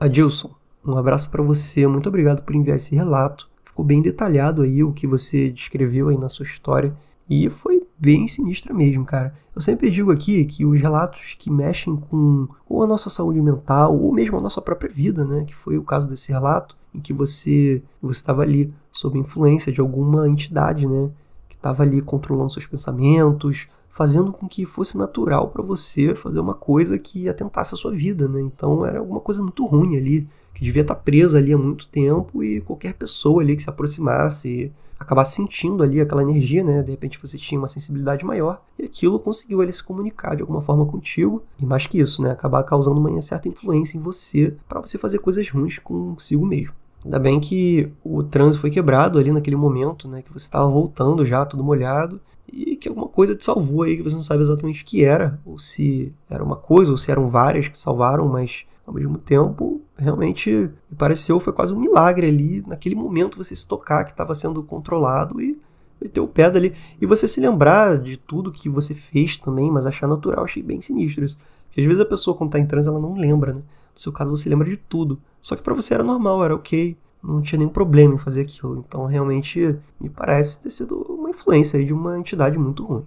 Adilson, 0.00 0.54
um 0.84 0.98
abraço 0.98 1.30
para 1.30 1.42
você, 1.42 1.86
muito 1.86 2.08
obrigado 2.08 2.42
por 2.42 2.54
enviar 2.54 2.76
esse 2.76 2.94
relato. 2.96 3.48
Ficou 3.72 3.86
bem 3.86 4.02
detalhado 4.02 4.60
aí 4.60 4.84
o 4.84 4.92
que 4.92 5.06
você 5.06 5.48
descreveu 5.48 6.08
aí 6.08 6.18
na 6.18 6.28
sua 6.28 6.44
história 6.44 6.94
e 7.28 7.48
foi 7.48 7.82
bem 7.98 8.28
sinistra 8.28 8.74
mesmo, 8.74 9.02
cara. 9.02 9.34
Eu 9.56 9.62
sempre 9.62 9.90
digo 9.90 10.12
aqui 10.12 10.44
que 10.44 10.66
os 10.66 10.78
relatos 10.78 11.34
que 11.38 11.50
mexem 11.50 11.96
com 11.96 12.46
ou 12.68 12.82
a 12.82 12.86
nossa 12.86 13.08
saúde 13.08 13.40
mental 13.40 13.98
ou 13.98 14.12
mesmo 14.12 14.36
a 14.36 14.42
nossa 14.42 14.60
própria 14.60 14.90
vida, 14.90 15.24
né, 15.24 15.44
que 15.44 15.54
foi 15.54 15.78
o 15.78 15.82
caso 15.82 16.06
desse 16.06 16.30
relato 16.30 16.76
em 16.94 17.00
que 17.00 17.14
você 17.14 17.82
você 18.02 18.18
estava 18.20 18.42
ali 18.42 18.70
sob 18.92 19.18
influência 19.18 19.72
de 19.72 19.80
alguma 19.80 20.28
entidade, 20.28 20.86
né, 20.86 21.10
que 21.48 21.56
estava 21.56 21.82
ali 21.82 22.02
controlando 22.02 22.52
seus 22.52 22.66
pensamentos, 22.66 23.68
fazendo 23.92 24.32
com 24.32 24.48
que 24.48 24.64
fosse 24.64 24.96
natural 24.96 25.48
para 25.48 25.62
você 25.62 26.14
fazer 26.14 26.40
uma 26.40 26.54
coisa 26.54 26.98
que 26.98 27.28
atentasse 27.28 27.74
a 27.74 27.76
sua 27.76 27.92
vida, 27.92 28.26
né? 28.26 28.40
Então 28.40 28.84
era 28.84 28.98
alguma 28.98 29.20
coisa 29.20 29.42
muito 29.42 29.64
ruim 29.66 29.96
ali, 29.96 30.26
que 30.54 30.64
devia 30.64 30.82
estar 30.82 30.94
tá 30.94 31.00
presa 31.00 31.38
ali 31.38 31.52
há 31.52 31.58
muito 31.58 31.86
tempo 31.88 32.42
e 32.42 32.60
qualquer 32.62 32.94
pessoa 32.94 33.42
ali 33.42 33.54
que 33.54 33.62
se 33.62 33.70
aproximasse 33.70 34.72
acabar 34.98 35.24
sentindo 35.24 35.82
ali 35.82 36.00
aquela 36.00 36.22
energia, 36.22 36.64
né? 36.64 36.82
De 36.82 36.90
repente 36.90 37.18
você 37.20 37.36
tinha 37.36 37.60
uma 37.60 37.68
sensibilidade 37.68 38.24
maior 38.24 38.62
e 38.78 38.84
aquilo 38.84 39.18
conseguiu 39.18 39.62
ele 39.62 39.72
se 39.72 39.82
comunicar 39.82 40.34
de 40.34 40.42
alguma 40.42 40.62
forma 40.62 40.86
contigo 40.86 41.42
e 41.60 41.66
mais 41.66 41.86
que 41.86 42.00
isso, 42.00 42.22
né? 42.22 42.30
Acabar 42.30 42.62
causando 42.62 42.98
uma 42.98 43.20
certa 43.20 43.48
influência 43.48 43.98
em 43.98 44.00
você 44.00 44.54
para 44.68 44.80
você 44.80 44.96
fazer 44.96 45.18
coisas 45.18 45.48
ruins 45.50 45.78
consigo 45.78 46.46
mesmo. 46.46 46.72
Ainda 47.04 47.18
bem 47.18 47.40
que 47.40 47.90
o 48.04 48.22
trânsito 48.22 48.60
foi 48.60 48.70
quebrado 48.70 49.18
ali 49.18 49.32
naquele 49.32 49.56
momento, 49.56 50.08
né? 50.08 50.22
Que 50.22 50.32
você 50.32 50.46
estava 50.46 50.68
voltando 50.68 51.26
já, 51.26 51.44
tudo 51.44 51.64
molhado, 51.64 52.20
e 52.52 52.76
que 52.76 52.88
alguma 52.88 53.08
coisa 53.08 53.34
te 53.34 53.44
salvou 53.44 53.82
aí, 53.82 53.96
que 53.96 54.02
você 54.02 54.14
não 54.14 54.22
sabe 54.22 54.42
exatamente 54.42 54.82
o 54.82 54.84
que 54.84 55.04
era, 55.04 55.40
ou 55.44 55.58
se 55.58 56.12
era 56.28 56.44
uma 56.44 56.56
coisa, 56.56 56.90
ou 56.90 56.98
se 56.98 57.10
eram 57.10 57.26
várias 57.26 57.68
que 57.68 57.78
salvaram, 57.78 58.28
mas 58.28 58.64
ao 58.86 58.92
mesmo 58.92 59.18
tempo, 59.18 59.80
realmente 59.96 60.50
me 60.50 60.96
pareceu 60.96 61.38
foi 61.40 61.52
quase 61.52 61.72
um 61.72 61.80
milagre 61.80 62.26
ali, 62.26 62.62
naquele 62.66 62.94
momento 62.94 63.38
você 63.38 63.54
se 63.54 63.66
tocar 63.66 64.04
que 64.04 64.10
estava 64.10 64.34
sendo 64.34 64.62
controlado 64.62 65.40
e 65.40 65.58
meter 66.00 66.20
o 66.20 66.28
pé 66.28 66.50
dali. 66.50 66.74
E 67.00 67.06
você 67.06 67.26
se 67.26 67.40
lembrar 67.40 67.98
de 67.98 68.16
tudo 68.16 68.52
que 68.52 68.68
você 68.68 68.92
fez 68.92 69.36
também, 69.36 69.70
mas 69.70 69.86
achar 69.86 70.08
natural, 70.08 70.44
achei 70.44 70.62
bem 70.62 70.80
sinistro 70.80 71.24
isso. 71.24 71.38
Porque 71.66 71.80
às 71.80 71.86
vezes 71.86 72.00
a 72.00 72.06
pessoa, 72.06 72.36
quando 72.36 72.48
está 72.48 72.58
em 72.58 72.66
transe, 72.66 72.88
ela 72.88 72.98
não 72.98 73.14
lembra, 73.14 73.54
né? 73.54 73.60
No 73.94 74.00
seu 74.00 74.12
caso, 74.12 74.34
você 74.34 74.48
lembra 74.48 74.68
de 74.68 74.76
tudo. 74.76 75.18
Só 75.40 75.54
que 75.54 75.62
para 75.62 75.74
você 75.74 75.94
era 75.94 76.02
normal, 76.02 76.44
era 76.44 76.54
ok. 76.54 76.96
Não 77.22 77.40
tinha 77.40 77.58
nenhum 77.58 77.70
problema 77.70 78.14
em 78.14 78.18
fazer 78.18 78.42
aquilo. 78.42 78.78
Então, 78.78 79.06
realmente, 79.06 79.78
me 80.00 80.08
parece 80.08 80.60
ter 80.60 80.70
sido 80.70 80.96
uma 81.08 81.30
influência 81.30 81.82
de 81.84 81.92
uma 81.92 82.18
entidade 82.18 82.58
muito 82.58 82.84
ruim. 82.84 83.04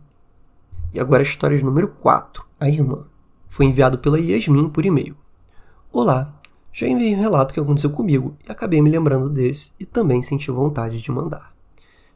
E 0.93 0.99
agora 0.99 1.21
a 1.21 1.23
história 1.23 1.57
de 1.57 1.65
número 1.65 1.89
4, 1.89 2.45
a 2.59 2.69
irmã. 2.69 3.03
Foi 3.49 3.65
enviado 3.65 3.97
pela 3.97 4.19
Yasmin 4.19 4.69
por 4.69 4.85
e-mail. 4.85 5.15
Olá, 5.91 6.33
já 6.71 6.87
enviei 6.87 7.15
um 7.15 7.19
relato 7.19 7.53
que 7.53 7.59
aconteceu 7.59 7.89
comigo 7.89 8.35
e 8.47 8.51
acabei 8.51 8.81
me 8.81 8.89
lembrando 8.89 9.29
desse 9.29 9.73
e 9.79 9.85
também 9.85 10.21
senti 10.21 10.49
vontade 10.51 11.01
de 11.01 11.11
mandar. 11.11 11.53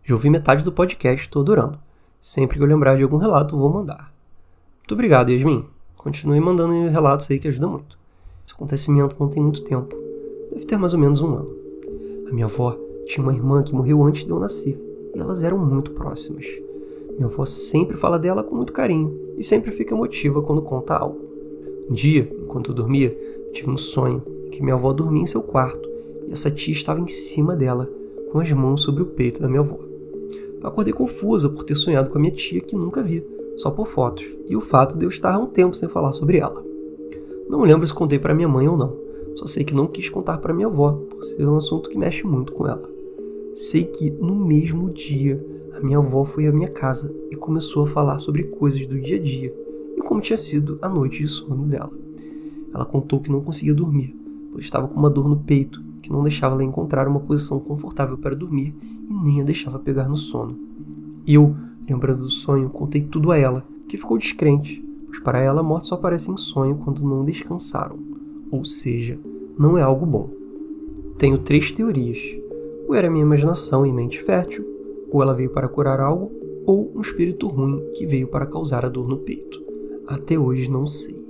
Já 0.04 0.14
ouvi 0.14 0.30
metade 0.30 0.64
do 0.64 0.72
podcast, 0.72 1.26
estou 1.26 1.42
adorando. 1.42 1.80
Sempre 2.22 2.58
que 2.58 2.64
eu 2.64 2.68
lembrar 2.68 2.96
de 2.96 3.04
algum 3.04 3.18
relato, 3.18 3.58
vou 3.58 3.72
mandar. 3.72 4.14
Muito 4.80 4.94
obrigado, 4.94 5.30
Yasmin. 5.30 5.66
Continue 5.96 6.40
mandando 6.40 6.90
relatos 6.90 7.30
aí 7.30 7.40
que 7.40 7.48
ajuda 7.48 7.68
muito. 7.68 7.98
Esse 8.46 8.54
acontecimento 8.54 9.16
não 9.20 9.30
tem 9.30 9.44
muito 9.44 9.64
tempo. 9.64 9.96
Deve 10.52 10.66
ter 10.66 10.78
mais 10.78 10.94
ou 10.94 11.00
menos 11.00 11.22
um 11.22 11.36
ano. 11.36 11.59
A 12.30 12.34
minha 12.34 12.46
avó 12.46 12.78
tinha 13.06 13.24
uma 13.24 13.34
irmã 13.34 13.64
que 13.64 13.74
morreu 13.74 14.04
antes 14.04 14.24
de 14.24 14.30
eu 14.30 14.40
nascer 14.40 14.80
e 15.16 15.20
elas 15.20 15.44
eram 15.44 15.58
muito 15.58 15.92
próximas. 15.92 16.46
Minha 17.18 17.26
avó 17.26 17.44
sempre 17.44 17.98
fala 17.98 18.20
dela 18.20 18.44
com 18.44 18.56
muito 18.56 18.72
carinho 18.72 19.20
e 19.36 19.44
sempre 19.44 19.72
fica 19.72 19.96
emotiva 19.96 20.42
quando 20.42 20.62
conta 20.62 20.94
algo. 20.94 21.20
Um 21.90 21.94
dia, 21.94 22.32
enquanto 22.40 22.70
eu 22.70 22.76
dormia, 22.76 23.18
tive 23.52 23.72
um 23.72 23.78
sonho 23.78 24.22
que 24.52 24.62
minha 24.62 24.76
avó 24.76 24.94
dormia 24.94 25.24
em 25.24 25.26
seu 25.26 25.42
quarto 25.42 25.90
e 26.28 26.32
essa 26.32 26.52
tia 26.52 26.72
estava 26.72 27.00
em 27.00 27.08
cima 27.08 27.56
dela, 27.56 27.90
com 28.32 28.40
as 28.40 28.52
mãos 28.52 28.84
sobre 28.84 29.02
o 29.02 29.08
peito 29.08 29.42
da 29.42 29.48
minha 29.48 29.62
avó. 29.62 29.80
Eu 30.62 30.68
acordei 30.68 30.94
confusa 30.94 31.50
por 31.50 31.64
ter 31.64 31.76
sonhado 31.76 32.12
com 32.12 32.18
a 32.20 32.22
minha 32.22 32.34
tia 32.34 32.62
que 32.62 32.76
nunca 32.76 33.02
vi, 33.02 33.26
só 33.58 33.72
por 33.72 33.88
fotos, 33.88 34.26
e 34.48 34.56
o 34.56 34.62
fato 34.62 34.98
de 34.98 35.06
eu 35.06 35.10
estar 35.10 35.34
há 35.34 35.40
um 35.40 35.48
tempo 35.48 35.76
sem 35.76 35.90
falar 35.90 36.14
sobre 36.14 36.38
ela. 36.38 36.64
Não 37.50 37.62
lembro 37.62 37.88
se 37.88 37.94
contei 37.94 38.20
para 38.20 38.36
minha 38.36 38.48
mãe 38.48 38.68
ou 38.68 38.78
não, 38.78 39.09
só 39.40 39.48
sei 39.48 39.64
que 39.64 39.74
não 39.74 39.88
quis 39.88 40.10
contar 40.10 40.38
para 40.40 40.54
minha 40.54 40.68
avó, 40.68 40.92
por 40.92 41.24
ser 41.24 41.48
um 41.48 41.56
assunto 41.56 41.90
que 41.90 41.98
mexe 41.98 42.28
muito 42.28 42.52
com 42.52 42.68
ela. 42.68 42.90
Sei 43.56 43.86
que 43.86 44.12
no 44.12 44.36
mesmo 44.36 44.90
dia 44.90 45.42
a 45.78 45.80
minha 45.80 45.98
avó 45.98 46.26
foi 46.26 46.46
à 46.46 46.52
minha 46.52 46.68
casa 46.68 47.16
e 47.32 47.38
começou 47.38 47.84
a 47.84 47.88
falar 47.88 48.20
sobre 48.20 48.44
coisas 48.44 48.86
do 48.86 49.00
dia 49.00 49.16
a 49.16 49.20
dia 49.22 49.56
e 49.96 50.02
como 50.02 50.20
tinha 50.20 50.36
sido 50.36 50.78
a 50.82 50.90
noite 50.90 51.20
de 51.20 51.30
sono 51.30 51.66
dela. 51.68 51.90
Ela 52.74 52.84
contou 52.84 53.22
que 53.22 53.32
não 53.32 53.40
conseguia 53.40 53.74
dormir, 53.74 54.14
pois 54.52 54.66
estava 54.66 54.90
com 54.90 55.00
uma 55.00 55.10
dor 55.10 55.30
no 55.30 55.38
peito 55.38 55.82
que 56.04 56.12
não 56.12 56.22
deixava 56.22 56.56
ela 56.56 56.64
encontrar 56.66 57.08
uma 57.08 57.22
posição 57.22 57.62
confortável 57.62 58.18
para 58.18 58.36
dormir 58.36 58.76
e 59.10 59.14
nem 59.24 59.40
a 59.40 59.46
deixava 59.46 59.80
pegar 59.80 60.10
no 60.10 60.18
sono. 60.18 60.60
Eu, 61.26 61.56
lembrando 61.90 62.24
do 62.24 62.30
sonho, 62.30 62.70
contei 62.70 63.04
tudo 63.04 63.32
a 63.32 63.38
ela, 63.38 63.66
que 63.88 63.96
ficou 63.96 64.18
descrente, 64.18 64.84
pois 65.06 65.20
para 65.20 65.40
ela 65.40 65.62
a 65.62 65.64
morte 65.64 65.88
só 65.88 65.96
aparece 65.96 66.30
em 66.30 66.36
sonho 66.36 66.76
quando 66.84 67.08
não 67.08 67.24
descansaram, 67.24 67.98
ou 68.52 68.66
seja, 68.66 69.18
não 69.60 69.78
é 69.78 69.82
algo 69.82 70.06
bom. 70.06 70.30
Tenho 71.18 71.38
três 71.38 71.70
teorias. 71.70 72.18
Ou 72.88 72.96
era 72.96 73.10
minha 73.10 73.26
imaginação 73.26 73.86
e 73.86 73.92
mente 73.92 74.18
fértil, 74.18 74.66
ou 75.12 75.22
ela 75.22 75.36
veio 75.36 75.50
para 75.50 75.68
curar 75.68 76.00
algo, 76.00 76.32
ou 76.66 76.94
um 76.96 77.02
espírito 77.02 77.46
ruim 77.48 77.92
que 77.94 78.06
veio 78.06 78.30
para 78.30 78.46
causar 78.46 78.86
a 78.86 78.90
dor 78.90 79.10
no 79.10 79.18
peito. 79.18 79.62
Até 80.08 80.40
hoje 80.40 80.72
não 80.72 80.88
sei. 80.88 81.22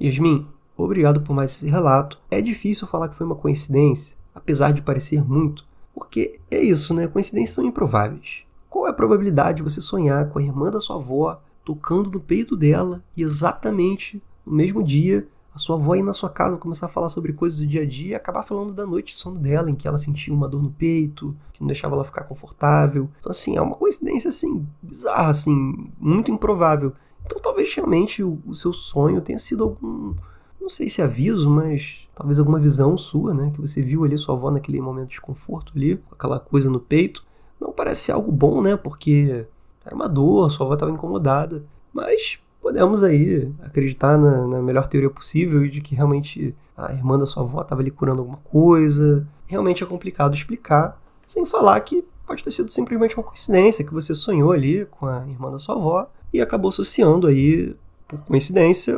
Yasmin, 0.00 0.46
obrigado 0.78 1.20
por 1.20 1.34
mais 1.34 1.52
esse 1.52 1.66
relato. 1.66 2.18
É 2.30 2.40
difícil 2.40 2.86
falar 2.86 3.10
que 3.10 3.16
foi 3.16 3.26
uma 3.26 3.36
coincidência, 3.36 4.16
apesar 4.34 4.72
de 4.72 4.80
parecer 4.80 5.22
muito, 5.22 5.62
porque 5.94 6.40
é 6.50 6.62
isso, 6.62 6.94
né? 6.94 7.06
Coincidências 7.06 7.54
são 7.54 7.66
improváveis. 7.66 8.44
Qual 8.70 8.86
é 8.86 8.90
a 8.90 8.94
probabilidade 8.94 9.58
de 9.58 9.62
você 9.62 9.82
sonhar 9.82 10.30
com 10.30 10.38
a 10.38 10.42
irmã 10.42 10.70
da 10.70 10.80
sua 10.80 10.96
avó 10.96 11.38
tocando 11.62 12.10
no 12.10 12.20
peito 12.20 12.56
dela 12.56 13.02
e 13.14 13.22
exatamente 13.22 14.22
no 14.44 14.54
mesmo 14.54 14.82
dia 14.82 15.28
a 15.56 15.58
sua 15.58 15.76
avó 15.76 15.94
ir 15.94 16.02
na 16.02 16.12
sua 16.12 16.28
casa 16.28 16.58
começar 16.58 16.84
a 16.84 16.88
falar 16.90 17.08
sobre 17.08 17.32
coisas 17.32 17.58
do 17.58 17.66
dia 17.66 17.80
a 17.80 17.86
dia 17.86 18.10
e 18.10 18.14
acabar 18.14 18.42
falando 18.42 18.74
da 18.74 18.84
noite 18.84 19.14
de 19.14 19.18
sono 19.18 19.38
dela, 19.38 19.70
em 19.70 19.74
que 19.74 19.88
ela 19.88 19.96
sentia 19.96 20.32
uma 20.32 20.46
dor 20.46 20.62
no 20.62 20.70
peito, 20.70 21.34
que 21.50 21.62
não 21.62 21.66
deixava 21.66 21.94
ela 21.94 22.04
ficar 22.04 22.24
confortável. 22.24 23.08
Então, 23.18 23.30
assim, 23.30 23.56
é 23.56 23.60
uma 23.62 23.74
coincidência, 23.74 24.28
assim, 24.28 24.66
bizarra, 24.82 25.30
assim, 25.30 25.90
muito 25.98 26.30
improvável. 26.30 26.92
Então 27.24 27.40
talvez 27.40 27.72
realmente 27.74 28.22
o, 28.22 28.38
o 28.46 28.54
seu 28.54 28.70
sonho 28.70 29.22
tenha 29.22 29.38
sido 29.38 29.64
algum 29.64 30.14
não 30.60 30.68
sei 30.68 30.88
se 30.88 31.00
aviso, 31.00 31.48
mas 31.48 32.08
talvez 32.14 32.38
alguma 32.40 32.58
visão 32.58 32.96
sua, 32.96 33.32
né? 33.32 33.50
Que 33.54 33.60
você 33.60 33.80
viu 33.80 34.04
ali 34.04 34.18
sua 34.18 34.34
avó 34.34 34.50
naquele 34.50 34.80
momento 34.80 35.04
de 35.04 35.10
desconforto 35.10 35.72
ali, 35.74 35.96
com 35.96 36.14
aquela 36.14 36.40
coisa 36.40 36.68
no 36.68 36.80
peito. 36.80 37.24
Não 37.60 37.72
parece 37.72 38.10
algo 38.10 38.32
bom, 38.32 38.60
né? 38.60 38.76
Porque 38.76 39.46
era 39.84 39.94
uma 39.94 40.08
dor, 40.08 40.50
sua 40.50 40.66
avó 40.66 40.74
estava 40.74 40.90
incomodada. 40.90 41.64
Mas 41.92 42.40
podemos 42.66 43.04
aí 43.04 43.48
acreditar 43.62 44.18
na, 44.18 44.44
na, 44.44 44.60
melhor 44.60 44.88
teoria 44.88 45.08
possível 45.08 45.68
de 45.68 45.80
que 45.80 45.94
realmente 45.94 46.52
a 46.76 46.92
irmã 46.92 47.16
da 47.16 47.24
sua 47.24 47.44
avó 47.44 47.60
estava 47.60 47.80
ali 47.80 47.92
curando 47.92 48.22
alguma 48.22 48.38
coisa. 48.38 49.24
Realmente 49.46 49.84
é 49.84 49.86
complicado 49.86 50.34
explicar, 50.34 51.00
sem 51.24 51.46
falar 51.46 51.78
que 51.78 52.04
pode 52.26 52.42
ter 52.42 52.50
sido 52.50 52.68
simplesmente 52.68 53.14
uma 53.14 53.22
coincidência 53.22 53.84
que 53.84 53.94
você 53.94 54.16
sonhou 54.16 54.50
ali 54.50 54.84
com 54.86 55.06
a 55.06 55.24
irmã 55.28 55.48
da 55.48 55.60
sua 55.60 55.76
avó 55.76 56.10
e 56.32 56.40
acabou 56.40 56.70
associando 56.70 57.28
aí, 57.28 57.72
por 58.08 58.18
coincidência, 58.22 58.96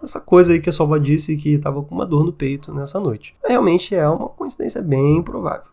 nessa 0.00 0.20
coisa 0.20 0.52
aí 0.52 0.60
que 0.60 0.68
a 0.68 0.72
sua 0.72 0.86
avó 0.86 0.96
disse 0.96 1.36
que 1.36 1.54
estava 1.54 1.82
com 1.82 1.96
uma 1.96 2.06
dor 2.06 2.24
no 2.24 2.32
peito 2.32 2.72
nessa 2.72 3.00
noite. 3.00 3.34
Realmente 3.44 3.96
é 3.96 4.08
uma 4.08 4.28
coincidência 4.28 4.80
bem 4.80 5.20
provável. 5.24 5.66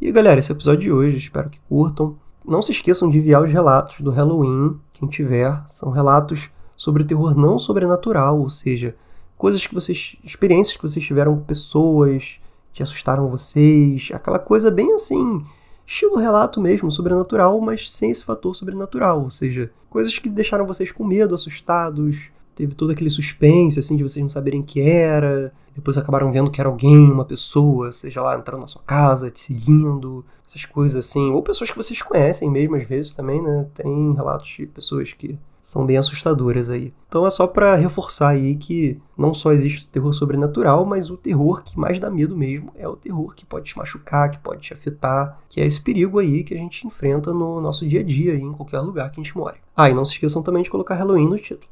E 0.00 0.10
galera, 0.10 0.40
esse 0.40 0.50
é 0.50 0.54
episódio 0.54 0.80
de 0.80 0.92
hoje, 0.92 1.16
espero 1.16 1.48
que 1.48 1.60
curtam. 1.68 2.16
Não 2.44 2.60
se 2.60 2.72
esqueçam 2.72 3.08
de 3.08 3.18
enviar 3.18 3.40
os 3.40 3.52
relatos 3.52 4.00
do 4.00 4.10
Halloween, 4.10 4.80
quem 4.94 5.08
tiver. 5.08 5.62
São 5.68 5.92
relatos 5.92 6.50
sobre 6.82 7.04
terror 7.04 7.38
não 7.38 7.60
sobrenatural, 7.60 8.40
ou 8.40 8.48
seja, 8.48 8.96
coisas 9.38 9.64
que 9.64 9.72
vocês. 9.72 10.16
experiências 10.24 10.76
que 10.76 10.82
vocês 10.82 11.04
tiveram 11.04 11.36
com 11.36 11.44
pessoas 11.44 12.40
que 12.72 12.82
assustaram 12.82 13.28
vocês, 13.28 14.08
aquela 14.12 14.38
coisa 14.40 14.68
bem 14.68 14.92
assim 14.94 15.44
estilo 15.86 16.16
relato 16.16 16.60
mesmo, 16.60 16.90
sobrenatural, 16.90 17.60
mas 17.60 17.88
sem 17.92 18.10
esse 18.10 18.24
fator 18.24 18.54
sobrenatural, 18.56 19.22
ou 19.22 19.30
seja, 19.30 19.70
coisas 19.90 20.18
que 20.18 20.28
deixaram 20.28 20.66
vocês 20.66 20.90
com 20.90 21.04
medo, 21.04 21.34
assustados, 21.34 22.30
teve 22.56 22.74
todo 22.74 22.90
aquele 22.90 23.10
suspense, 23.10 23.78
assim, 23.78 23.96
de 23.96 24.02
vocês 24.02 24.22
não 24.22 24.28
saberem 24.28 24.62
que 24.62 24.80
era, 24.80 25.52
depois 25.74 25.96
acabaram 25.96 26.32
vendo 26.32 26.50
que 26.50 26.60
era 26.60 26.68
alguém, 26.68 27.12
uma 27.12 27.24
pessoa, 27.24 27.92
seja 27.92 28.22
lá, 28.22 28.36
entrando 28.36 28.62
na 28.62 28.66
sua 28.66 28.82
casa, 28.82 29.30
te 29.30 29.38
seguindo, 29.40 30.24
essas 30.48 30.64
coisas 30.64 30.96
assim, 30.96 31.30
ou 31.30 31.42
pessoas 31.42 31.70
que 31.70 31.76
vocês 31.76 32.00
conhecem 32.02 32.50
mesmo, 32.50 32.74
às 32.74 32.84
vezes 32.84 33.14
também, 33.14 33.40
né, 33.40 33.66
tem 33.74 34.14
relatos 34.14 34.48
de 34.48 34.66
pessoas 34.66 35.12
que 35.12 35.38
são 35.62 35.86
bem 35.86 35.96
assustadoras 35.96 36.70
aí. 36.70 36.92
Então 37.08 37.26
é 37.26 37.30
só 37.30 37.46
para 37.46 37.74
reforçar 37.76 38.30
aí 38.30 38.56
que 38.56 39.00
não 39.16 39.32
só 39.32 39.52
existe 39.52 39.86
o 39.86 39.88
terror 39.88 40.12
sobrenatural, 40.12 40.84
mas 40.84 41.10
o 41.10 41.16
terror 41.16 41.62
que 41.62 41.78
mais 41.78 41.98
dá 41.98 42.10
medo 42.10 42.36
mesmo 42.36 42.72
é 42.76 42.86
o 42.86 42.96
terror 42.96 43.34
que 43.34 43.46
pode 43.46 43.66
te 43.66 43.78
machucar, 43.78 44.30
que 44.30 44.38
pode 44.38 44.60
te 44.60 44.74
afetar, 44.74 45.38
que 45.48 45.60
é 45.60 45.66
esse 45.66 45.80
perigo 45.80 46.18
aí 46.18 46.44
que 46.44 46.54
a 46.54 46.58
gente 46.58 46.86
enfrenta 46.86 47.32
no 47.32 47.60
nosso 47.60 47.86
dia 47.86 48.00
a 48.00 48.04
dia 48.04 48.34
em 48.34 48.52
qualquer 48.52 48.80
lugar 48.80 49.10
que 49.10 49.20
a 49.20 49.22
gente 49.22 49.36
mora. 49.36 49.56
Ah, 49.76 49.88
e 49.88 49.94
não 49.94 50.04
se 50.04 50.12
esqueçam 50.12 50.42
também 50.42 50.62
de 50.62 50.70
colocar 50.70 50.94
Halloween 50.94 51.28
no 51.28 51.38
título. 51.38 51.70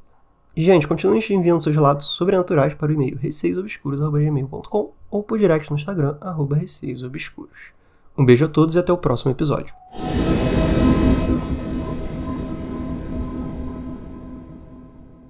Gente, 0.57 0.87
continuem 0.87 1.23
enviando 1.31 1.63
seus 1.63 1.75
relatos 1.75 2.07
sobrenaturais 2.07 2.75
para 2.75 2.91
o 2.91 2.95
e-mail 2.95 3.17
receiosobscuros.gmail.com 3.17 4.93
ou 5.11 5.23
por 5.23 5.39
direct 5.39 5.71
no 5.71 5.77
Instagram, 5.77 6.17
arroba 6.21 6.57
receiosobscuros. 6.57 7.73
Um 8.17 8.25
beijo 8.25 8.45
a 8.45 8.49
todos 8.49 8.75
e 8.75 8.79
até 8.79 8.93
o 8.93 8.99
próximo 8.99 9.31
episódio. 9.31 9.73